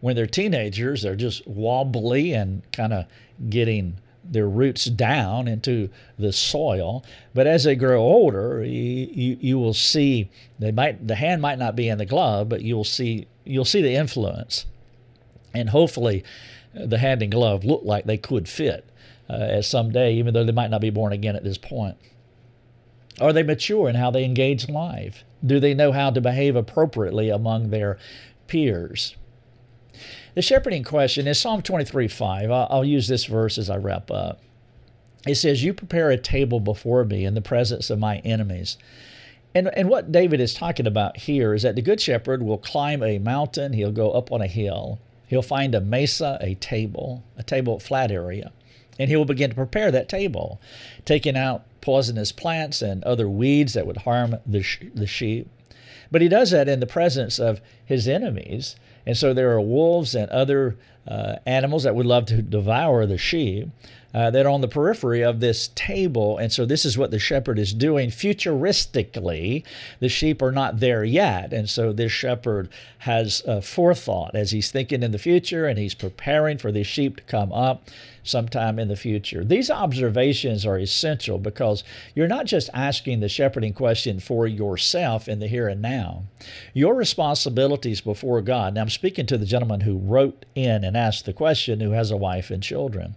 When 0.00 0.16
they're 0.16 0.26
teenagers, 0.26 1.02
they're 1.02 1.16
just 1.16 1.46
wobbly 1.46 2.32
and 2.32 2.62
kind 2.72 2.92
of 2.92 3.06
getting 3.48 3.98
their 4.32 4.48
roots 4.48 4.86
down 4.86 5.48
into 5.48 5.88
the 6.18 6.32
soil. 6.32 7.04
But 7.34 7.46
as 7.46 7.64
they 7.64 7.76
grow 7.76 8.00
older, 8.00 8.64
you, 8.64 9.08
you, 9.12 9.38
you, 9.40 9.58
will 9.58 9.74
see 9.74 10.30
they 10.58 10.72
might 10.72 11.06
the 11.06 11.14
hand 11.14 11.42
might 11.42 11.58
not 11.58 11.76
be 11.76 11.88
in 11.88 11.98
the 11.98 12.06
glove, 12.06 12.48
but 12.48 12.62
you'll 12.62 12.84
see 12.84 13.26
you'll 13.44 13.64
see 13.64 13.82
the 13.82 13.94
influence, 13.94 14.66
and 15.54 15.70
hopefully, 15.70 16.24
the 16.74 16.98
hand 16.98 17.22
and 17.22 17.32
glove 17.32 17.64
look 17.64 17.82
like 17.84 18.04
they 18.04 18.18
could 18.18 18.48
fit 18.48 18.84
uh, 19.30 19.34
at 19.34 19.64
some 19.64 19.90
day, 19.90 20.14
even 20.14 20.34
though 20.34 20.44
they 20.44 20.52
might 20.52 20.70
not 20.70 20.80
be 20.80 20.90
born 20.90 21.12
again 21.12 21.36
at 21.36 21.44
this 21.44 21.58
point. 21.58 21.96
Are 23.20 23.32
they 23.32 23.42
mature 23.42 23.88
in 23.88 23.94
how 23.94 24.10
they 24.10 24.24
engage 24.24 24.68
life? 24.68 25.24
Do 25.44 25.58
they 25.58 25.74
know 25.74 25.92
how 25.92 26.10
to 26.10 26.20
behave 26.20 26.56
appropriately 26.56 27.30
among 27.30 27.70
their 27.70 27.98
peers? 28.46 29.16
The 30.36 30.42
shepherding 30.42 30.84
question 30.84 31.26
is 31.26 31.40
Psalm 31.40 31.62
23 31.62 32.08
5. 32.08 32.50
I'll, 32.50 32.84
use 32.84 33.08
this 33.08 33.24
verse 33.24 33.56
as 33.56 33.70
I 33.70 33.78
wrap 33.78 34.10
up. 34.10 34.42
It 35.26 35.36
says, 35.36 35.64
You 35.64 35.72
prepare 35.72 36.10
a 36.10 36.18
table 36.18 36.60
before 36.60 37.06
me 37.06 37.24
in 37.24 37.32
the 37.32 37.40
presence 37.40 37.88
of 37.88 37.98
my 37.98 38.18
enemies. 38.18 38.76
And, 39.54 39.70
and 39.74 39.88
what 39.88 40.12
David 40.12 40.38
is 40.42 40.52
talking 40.52 40.86
about 40.86 41.16
here 41.16 41.54
is 41.54 41.62
that 41.62 41.74
the 41.74 41.80
good 41.80 42.02
shepherd 42.02 42.42
will 42.42 42.58
climb 42.58 43.02
a 43.02 43.18
mountain, 43.18 43.72
he'll 43.72 43.92
go 43.92 44.10
up 44.10 44.30
on 44.30 44.42
a 44.42 44.46
hill, 44.46 44.98
he'll 45.26 45.40
find 45.40 45.74
a 45.74 45.80
mesa, 45.80 46.36
a 46.42 46.54
table, 46.56 47.24
a 47.38 47.42
table 47.42 47.80
flat 47.80 48.10
area, 48.10 48.52
and 48.98 49.08
he 49.08 49.16
will 49.16 49.24
begin 49.24 49.48
to 49.48 49.56
prepare 49.56 49.90
that 49.90 50.10
table, 50.10 50.60
taking 51.06 51.38
out 51.38 51.64
poisonous 51.80 52.30
plants 52.30 52.82
and 52.82 53.02
other 53.04 53.26
weeds 53.26 53.72
that 53.72 53.86
would 53.86 53.96
harm 53.96 54.36
the, 54.44 54.62
sh- 54.62 54.80
the 54.94 55.06
sheep. 55.06 55.48
But 56.10 56.20
he 56.20 56.28
does 56.28 56.50
that 56.50 56.68
in 56.68 56.80
the 56.80 56.86
presence 56.86 57.38
of 57.38 57.62
his 57.86 58.06
enemies. 58.06 58.76
And 59.06 59.16
so 59.16 59.32
there 59.32 59.52
are 59.52 59.60
wolves 59.60 60.14
and 60.14 60.28
other 60.30 60.76
uh, 61.06 61.36
animals 61.46 61.84
that 61.84 61.94
would 61.94 62.06
love 62.06 62.26
to 62.26 62.42
devour 62.42 63.06
the 63.06 63.18
sheep 63.18 63.68
uh, 64.16 64.30
that 64.30 64.46
are 64.46 64.48
on 64.48 64.62
the 64.62 64.68
periphery 64.68 65.22
of 65.22 65.40
this 65.40 65.68
table. 65.74 66.38
And 66.38 66.50
so 66.50 66.64
this 66.64 66.86
is 66.86 66.96
what 66.96 67.10
the 67.10 67.18
shepherd 67.18 67.58
is 67.58 67.74
doing. 67.74 68.08
Futuristically, 68.08 69.62
the 70.00 70.08
sheep 70.08 70.40
are 70.40 70.52
not 70.52 70.80
there 70.80 71.04
yet. 71.04 71.52
And 71.52 71.68
so 71.68 71.92
this 71.92 72.12
shepherd 72.12 72.70
has 73.00 73.42
uh, 73.46 73.60
forethought 73.60 74.34
as 74.34 74.52
he's 74.52 74.70
thinking 74.70 75.02
in 75.02 75.12
the 75.12 75.18
future 75.18 75.66
and 75.66 75.78
he's 75.78 75.94
preparing 75.94 76.56
for 76.56 76.72
the 76.72 76.82
sheep 76.82 77.18
to 77.18 77.22
come 77.24 77.52
up 77.52 77.90
sometime 78.26 78.78
in 78.78 78.88
the 78.88 78.96
future. 78.96 79.44
These 79.44 79.70
observations 79.70 80.66
are 80.66 80.78
essential 80.78 81.38
because 81.38 81.84
you're 82.14 82.26
not 82.26 82.46
just 82.46 82.68
asking 82.74 83.20
the 83.20 83.28
shepherding 83.28 83.72
question 83.72 84.18
for 84.18 84.46
yourself 84.46 85.28
in 85.28 85.38
the 85.38 85.46
here 85.46 85.68
and 85.68 85.80
now. 85.80 86.24
Your 86.74 86.94
responsibilities 86.94 88.00
before 88.00 88.42
God. 88.42 88.74
Now, 88.74 88.82
I'm 88.82 88.90
speaking 88.90 89.26
to 89.26 89.38
the 89.38 89.46
gentleman 89.46 89.80
who 89.80 89.98
wrote 89.98 90.44
in 90.54 90.84
and 90.84 90.96
asked 90.96 91.24
the 91.24 91.32
question 91.32 91.80
who 91.80 91.92
has 91.92 92.10
a 92.10 92.16
wife 92.16 92.50
and 92.50 92.62
children. 92.62 93.14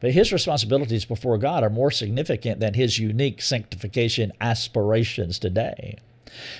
But 0.00 0.12
his 0.12 0.32
responsibilities 0.42 1.04
before 1.04 1.38
God 1.38 1.62
are 1.62 1.70
more 1.70 1.92
significant 1.92 2.58
than 2.58 2.74
his 2.74 2.98
unique 2.98 3.40
sanctification 3.40 4.32
aspirations 4.40 5.38
today. 5.38 5.98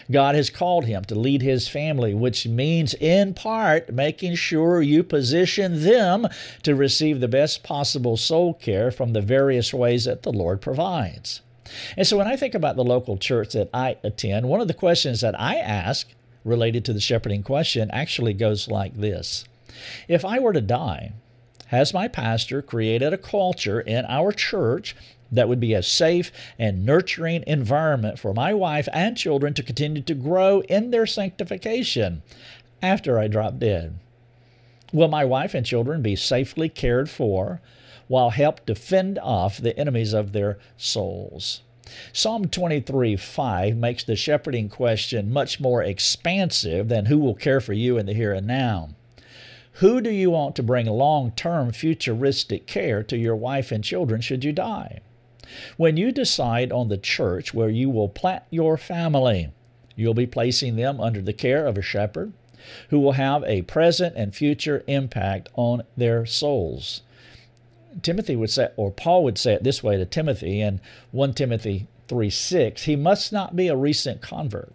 God 0.09 0.37
has 0.37 0.51
called 0.51 0.85
him 0.85 1.05
to 1.07 1.17
lead 1.17 1.43
his 1.43 1.67
family, 1.67 2.15
which 2.15 2.47
means 2.47 2.95
in 2.95 3.35
part 3.35 3.93
making 3.93 4.37
sure 4.37 4.83
you 4.83 5.03
position 5.03 5.83
them 5.83 6.29
to 6.63 6.77
receive 6.77 7.19
the 7.19 7.27
best 7.27 7.65
possible 7.65 8.17
soul 8.17 8.55
care 8.55 8.93
from 8.93 9.15
the 9.15 9.21
various 9.21 9.75
ways 9.75 10.05
that 10.05 10.23
the 10.23 10.33
Lord 10.33 10.61
provides. 10.61 11.41
And 11.97 12.07
so 12.07 12.17
when 12.17 12.29
I 12.29 12.37
think 12.37 12.55
about 12.55 12.77
the 12.77 12.85
local 12.85 13.17
church 13.17 13.55
that 13.55 13.71
I 13.75 13.97
attend, 14.05 14.49
one 14.49 14.61
of 14.61 14.69
the 14.69 14.75
questions 14.75 15.23
that 15.23 15.41
I 15.41 15.57
ask 15.57 16.09
related 16.45 16.85
to 16.85 16.93
the 16.93 17.01
shepherding 17.01 17.43
question 17.43 17.91
actually 17.91 18.35
goes 18.35 18.69
like 18.69 18.95
this 18.95 19.45
If 20.07 20.25
I 20.25 20.39
were 20.39 20.53
to 20.53 20.61
die, 20.61 21.15
has 21.73 21.95
my 21.95 22.07
pastor 22.07 22.61
created 22.61 23.15
a 23.15 23.19
culture 23.19 23.81
in 23.81 24.05
our 24.05 24.31
church 24.31 24.95
that 25.33 25.49
would 25.49 25.59
be 25.59 25.73
a 25.73 25.83
safe 25.83 26.31
and 26.59 26.85
nurturing 26.85 27.43
environment 27.47 28.19
for 28.19 28.35
my 28.35 28.53
wife 28.53 28.87
and 28.93 29.17
children 29.17 29.55
to 29.55 29.63
continue 29.63 30.03
to 30.03 30.15
grow 30.15 30.61
in 30.69 30.91
their 30.91 31.07
sanctification 31.07 32.23
after 32.83 33.19
I 33.19 33.27
drop 33.27 33.59
dead? 33.59 33.99
Will 34.93 35.09
my 35.09 35.25
wife 35.25 35.55
and 35.55 35.65
children 35.65 36.03
be 36.03 36.15
safely 36.15 36.69
cared 36.69 37.09
for 37.09 37.63
while 38.07 38.29
help 38.29 38.67
to 38.67 38.75
fend 38.75 39.19
off 39.19 39.57
the 39.57 39.77
enemies 39.79 40.13
of 40.13 40.33
their 40.33 40.59
souls? 40.77 41.63
Psalm 42.13 42.49
23 42.49 43.17
5 43.17 43.77
makes 43.79 44.05
the 44.05 44.15
shepherding 44.15 44.69
question 44.69 45.33
much 45.33 45.59
more 45.59 45.83
expansive 45.83 46.89
than 46.89 47.07
who 47.07 47.19
will 47.19 47.35
care 47.35 47.63
for 47.63 47.73
you 47.73 47.97
in 47.97 48.05
the 48.05 48.13
here 48.13 48.35
and 48.35 48.47
now. 48.47 48.91
Who 49.77 50.01
do 50.01 50.11
you 50.11 50.31
want 50.31 50.55
to 50.57 50.63
bring 50.63 50.87
long 50.87 51.31
term 51.33 51.73
futuristic 51.73 52.67
care 52.67 53.03
to 53.05 53.17
your 53.17 53.37
wife 53.37 53.73
and 53.73 53.83
children 53.83 54.21
should 54.21 54.45
you 54.45 54.53
die? 54.53 55.01
When 55.77 55.97
you 55.97 56.13
decide 56.13 56.71
on 56.71 56.89
the 56.89 56.99
church 56.99 57.55
where 57.55 57.71
you 57.71 57.89
will 57.89 58.09
plant 58.09 58.45
your 58.51 58.77
family, 58.77 59.49
you'll 59.97 60.15
be 60.15 60.27
placing 60.27 60.77
them 60.77 61.01
under 61.01 61.23
the 61.23 61.33
care 61.33 61.67
of 61.67 61.79
a 61.79 61.83
shepherd 61.83 62.33
who 62.91 62.99
will 63.01 63.13
have 63.13 63.43
a 63.45 63.63
present 63.63 64.15
and 64.17 64.35
future 64.35 64.85
impact 64.87 65.49
on 65.55 65.83
their 65.97 66.27
souls. 66.27 67.03
Timothy 68.03 68.37
would 68.37 68.51
say, 68.51 68.69
or 68.77 68.91
Paul 68.91 69.25
would 69.25 69.39
say 69.39 69.55
it 69.55 69.65
this 69.65 69.83
way 69.83 69.97
to 69.97 70.05
Timothy 70.05 70.61
in 70.61 70.81
1 71.11 71.35
Timothy 71.35 71.89
3 72.09 72.31
6, 72.31 72.85
he 72.85 72.97
must 72.97 73.33
not 73.33 73.57
be 73.57 73.69
a 73.69 73.77
recent 73.77 74.21
convert 74.21 74.73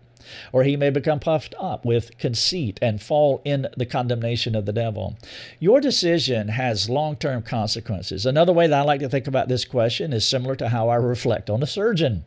or 0.52 0.64
he 0.64 0.76
may 0.76 0.90
become 0.90 1.20
puffed 1.20 1.56
up 1.60 1.86
with 1.86 2.18
conceit 2.18 2.80
and 2.82 3.02
fall 3.02 3.42
in 3.44 3.68
the 3.76 3.86
condemnation 3.86 4.56
of 4.56 4.66
the 4.66 4.74
devil. 4.74 5.18
Your 5.60 5.80
decision 5.80 6.50
has 6.50 6.90
long 6.90 7.16
term 7.16 7.42
consequences. 7.42 8.26
Another 8.26 8.54
way 8.54 8.68
that 8.68 8.80
I 8.80 8.84
like 8.84 9.02
to 9.02 9.10
think 9.10 9.28
about 9.28 9.48
this 9.48 9.66
question 9.66 10.14
is 10.14 10.28
similar 10.28 10.56
to 10.56 10.70
how 10.70 10.90
I 10.90 10.96
reflect 10.96 11.50
on 11.50 11.64
a 11.64 11.68
surgeon. 11.68 12.26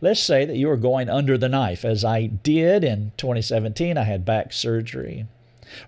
Let's 0.00 0.20
say 0.20 0.44
that 0.44 0.56
you 0.56 0.70
are 0.70 0.76
going 0.76 1.08
under 1.08 1.38
the 1.38 1.48
knife, 1.48 1.84
as 1.84 2.04
I 2.04 2.26
did 2.26 2.82
in 2.82 3.12
2017. 3.16 3.96
I 3.96 4.02
had 4.02 4.24
back 4.24 4.52
surgery. 4.52 5.26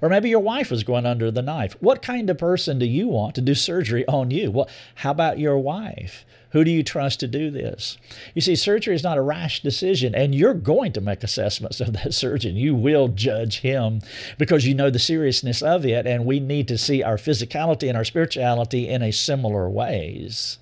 Or 0.00 0.08
maybe 0.08 0.28
your 0.28 0.40
wife 0.40 0.70
was 0.70 0.84
going 0.84 1.06
under 1.06 1.30
the 1.30 1.42
knife. 1.42 1.76
What 1.80 2.02
kind 2.02 2.28
of 2.30 2.38
person 2.38 2.78
do 2.78 2.86
you 2.86 3.08
want 3.08 3.34
to 3.36 3.40
do 3.40 3.54
surgery 3.54 4.06
on 4.06 4.30
you? 4.30 4.50
Well, 4.50 4.68
how 4.96 5.10
about 5.10 5.38
your 5.38 5.58
wife? 5.58 6.24
Who 6.50 6.64
do 6.64 6.70
you 6.70 6.82
trust 6.82 7.20
to 7.20 7.26
do 7.26 7.50
this? 7.50 7.96
You 8.34 8.42
see, 8.42 8.56
surgery 8.56 8.94
is 8.94 9.02
not 9.02 9.16
a 9.16 9.22
rash 9.22 9.62
decision, 9.62 10.14
and 10.14 10.34
you're 10.34 10.52
going 10.52 10.92
to 10.92 11.00
make 11.00 11.24
assessments 11.24 11.80
of 11.80 11.94
that 11.94 12.12
surgeon. 12.12 12.56
You 12.56 12.74
will 12.74 13.08
judge 13.08 13.60
him 13.60 14.00
because 14.36 14.66
you 14.66 14.74
know 14.74 14.90
the 14.90 14.98
seriousness 14.98 15.62
of 15.62 15.86
it, 15.86 16.06
and 16.06 16.26
we 16.26 16.40
need 16.40 16.68
to 16.68 16.76
see 16.76 17.02
our 17.02 17.16
physicality 17.16 17.88
and 17.88 17.96
our 17.96 18.04
spirituality 18.04 18.88
in 18.88 19.02
a 19.02 19.12
similar 19.12 19.68
ways. 19.70 20.58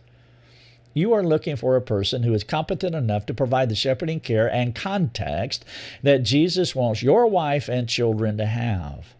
You 0.92 1.12
are 1.12 1.22
looking 1.22 1.57
for 1.57 1.76
a 1.76 1.81
person 1.81 2.24
who 2.24 2.35
is 2.35 2.42
competent 2.42 2.94
enough 2.94 3.26
to 3.26 3.35
provide 3.35 3.68
the 3.68 3.74
shepherding 3.74 4.20
care 4.20 4.53
and 4.53 4.74
context 4.74 5.64
that 6.03 6.24
Jesus 6.24 6.74
wants 6.74 7.03
your 7.03 7.26
wife 7.26 7.68
and 7.68 7.88
children 7.88 8.37
to 8.38 8.46
have. 8.46 9.14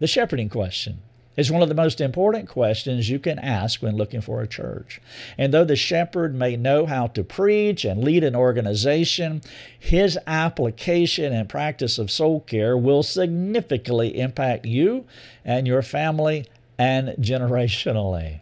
The 0.00 0.08
shepherding 0.08 0.48
question 0.48 1.00
is 1.36 1.50
one 1.50 1.62
of 1.62 1.68
the 1.68 1.74
most 1.74 2.00
important 2.00 2.48
questions 2.48 3.08
you 3.08 3.18
can 3.18 3.38
ask 3.38 3.80
when 3.80 3.96
looking 3.96 4.20
for 4.20 4.42
a 4.42 4.48
church. 4.48 5.00
And 5.38 5.54
though 5.54 5.64
the 5.64 5.76
shepherd 5.76 6.34
may 6.34 6.56
know 6.56 6.86
how 6.86 7.06
to 7.08 7.24
preach 7.24 7.84
and 7.84 8.04
lead 8.04 8.22
an 8.24 8.36
organization, 8.36 9.40
his 9.78 10.18
application 10.26 11.32
and 11.32 11.48
practice 11.48 11.98
of 11.98 12.10
soul 12.10 12.40
care 12.40 12.76
will 12.76 13.02
significantly 13.02 14.18
impact 14.18 14.66
you 14.66 15.06
and 15.44 15.66
your 15.66 15.82
family 15.82 16.46
and 16.78 17.10
generationally. 17.18 18.40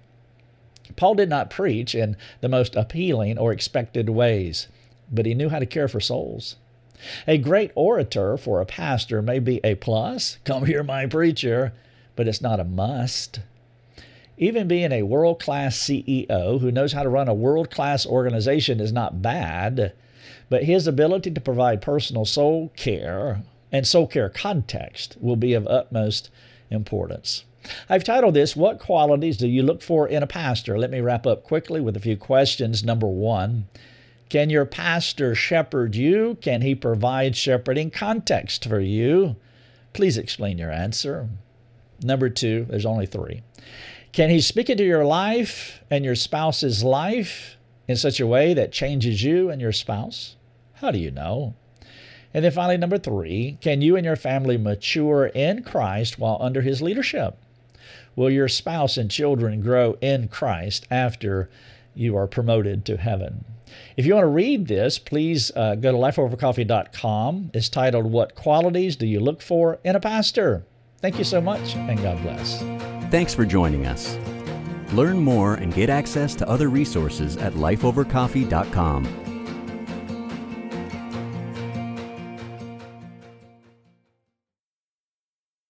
Paul 0.97 1.14
did 1.14 1.28
not 1.28 1.51
preach 1.51 1.95
in 1.95 2.16
the 2.41 2.49
most 2.49 2.76
appealing 2.76 3.38
or 3.38 3.53
expected 3.53 4.11
ways. 4.11 4.68
but 5.11 5.26
he 5.26 5.34
knew 5.34 5.49
how 5.49 5.59
to 5.59 5.66
care 5.66 5.88
for 5.88 6.01
souls. 6.01 6.57
A 7.26 7.38
great 7.38 7.72
orator 7.74 8.36
for 8.36 8.61
a 8.61 8.66
pastor 8.66 9.22
may 9.22 9.38
be 9.38 9.61
a 9.64 9.74
plus, 9.74 10.38
come 10.45 10.66
hear 10.66 10.82
my 10.82 11.07
preacher, 11.07 11.72
but 12.14 12.28
it's 12.28 12.43
not 12.43 12.61
a 12.61 12.64
must. 12.64 13.41
Even 14.36 14.68
being 14.68 14.93
a 14.93 15.03
world 15.03 15.38
class 15.41 15.76
CEO 15.76 16.61
who 16.61 16.70
knows 16.70 16.93
how 16.93 17.03
to 17.03 17.09
run 17.09 17.28
a 17.28 17.34
world 17.34 17.70
class 17.70 18.07
organization 18.07 18.80
is 18.80 18.93
not 18.93 19.22
bad, 19.22 19.93
but 20.49 20.64
his 20.64 20.86
ability 20.86 21.30
to 21.30 21.41
provide 21.41 21.82
personal 21.82 22.24
soul 22.24 22.70
care 22.76 23.43
and 23.72 23.86
soul 23.86 24.07
care 24.07 24.28
context 24.28 25.16
will 25.20 25.36
be 25.36 25.55
of 25.55 25.66
utmost 25.66 26.30
importance. 26.70 27.45
I've 27.88 28.04
titled 28.04 28.34
this, 28.34 28.56
What 28.56 28.78
Qualities 28.78 29.36
Do 29.36 29.48
You 29.48 29.62
Look 29.62 29.82
For 29.82 30.08
in 30.08 30.22
a 30.22 30.26
Pastor? 30.26 30.78
Let 30.78 30.90
me 30.90 31.00
wrap 31.00 31.26
up 31.26 31.44
quickly 31.44 31.80
with 31.80 31.96
a 31.96 32.00
few 32.00 32.16
questions. 32.16 32.84
Number 32.84 33.06
one, 33.06 33.68
can 34.28 34.48
your 34.48 34.64
pastor 34.64 35.34
shepherd 35.34 35.96
you? 35.96 36.38
Can 36.40 36.62
he 36.62 36.74
provide 36.74 37.36
shepherding 37.36 37.90
context 37.90 38.64
for 38.64 38.80
you? 38.80 39.36
Please 39.92 40.16
explain 40.16 40.56
your 40.56 40.70
answer. 40.70 41.28
Number 42.02 42.30
two, 42.30 42.66
there's 42.70 42.86
only 42.86 43.06
three. 43.06 43.42
Can 44.12 44.30
he 44.30 44.40
speak 44.40 44.70
into 44.70 44.84
your 44.84 45.04
life 45.04 45.82
and 45.90 46.04
your 46.04 46.14
spouse's 46.14 46.82
life 46.82 47.56
in 47.86 47.96
such 47.96 48.20
a 48.20 48.26
way 48.26 48.54
that 48.54 48.72
changes 48.72 49.22
you 49.22 49.50
and 49.50 49.61
your 49.61 49.72
spouse? 49.72 50.36
How 50.74 50.90
do 50.90 50.98
you 50.98 51.11
know? 51.11 51.54
And 52.32 52.44
then 52.44 52.52
finally, 52.52 52.76
number 52.76 52.98
three, 52.98 53.58
can 53.61 53.82
you 53.82 53.96
and 53.96 54.04
your 54.04 54.16
family 54.16 54.56
mature 54.56 55.26
in 55.26 55.64
Christ 55.64 56.18
while 56.18 56.38
under 56.40 56.62
his 56.62 56.80
leadership? 56.80 57.36
Will 58.16 58.30
your 58.30 58.48
spouse 58.48 58.96
and 58.96 59.11
children 59.11 59.61
grow 59.61 59.96
in 60.00 60.28
Christ 60.28 60.86
after 60.90 61.50
you 61.94 62.16
are 62.16 62.26
promoted 62.26 62.84
to 62.86 62.96
heaven? 62.96 63.44
If 63.96 64.06
you 64.06 64.14
want 64.14 64.24
to 64.24 64.28
read 64.28 64.66
this, 64.66 64.98
please 64.98 65.52
uh, 65.54 65.76
go 65.76 65.92
to 65.92 65.98
lifeovercoffee.com. 65.98 67.50
It's 67.54 67.68
titled, 67.68 68.06
What 68.06 68.34
Qualities 68.34 68.96
Do 68.96 69.06
You 69.06 69.20
Look 69.20 69.42
For 69.42 69.78
in 69.84 69.96
a 69.96 70.00
Pastor? 70.00 70.64
Thank 71.00 71.18
you 71.18 71.24
so 71.24 71.40
much, 71.40 71.76
and 71.76 72.00
God 72.02 72.20
bless. 72.22 72.61
Thanks 73.11 73.34
for 73.34 73.44
joining 73.44 73.86
us. 73.86 74.18
Learn 74.92 75.18
more 75.18 75.54
and 75.54 75.72
get 75.72 75.88
access 75.88 76.34
to 76.36 76.48
other 76.48 76.68
resources 76.68 77.36
at 77.36 77.54
lifeovercoffee.com. 77.54 79.29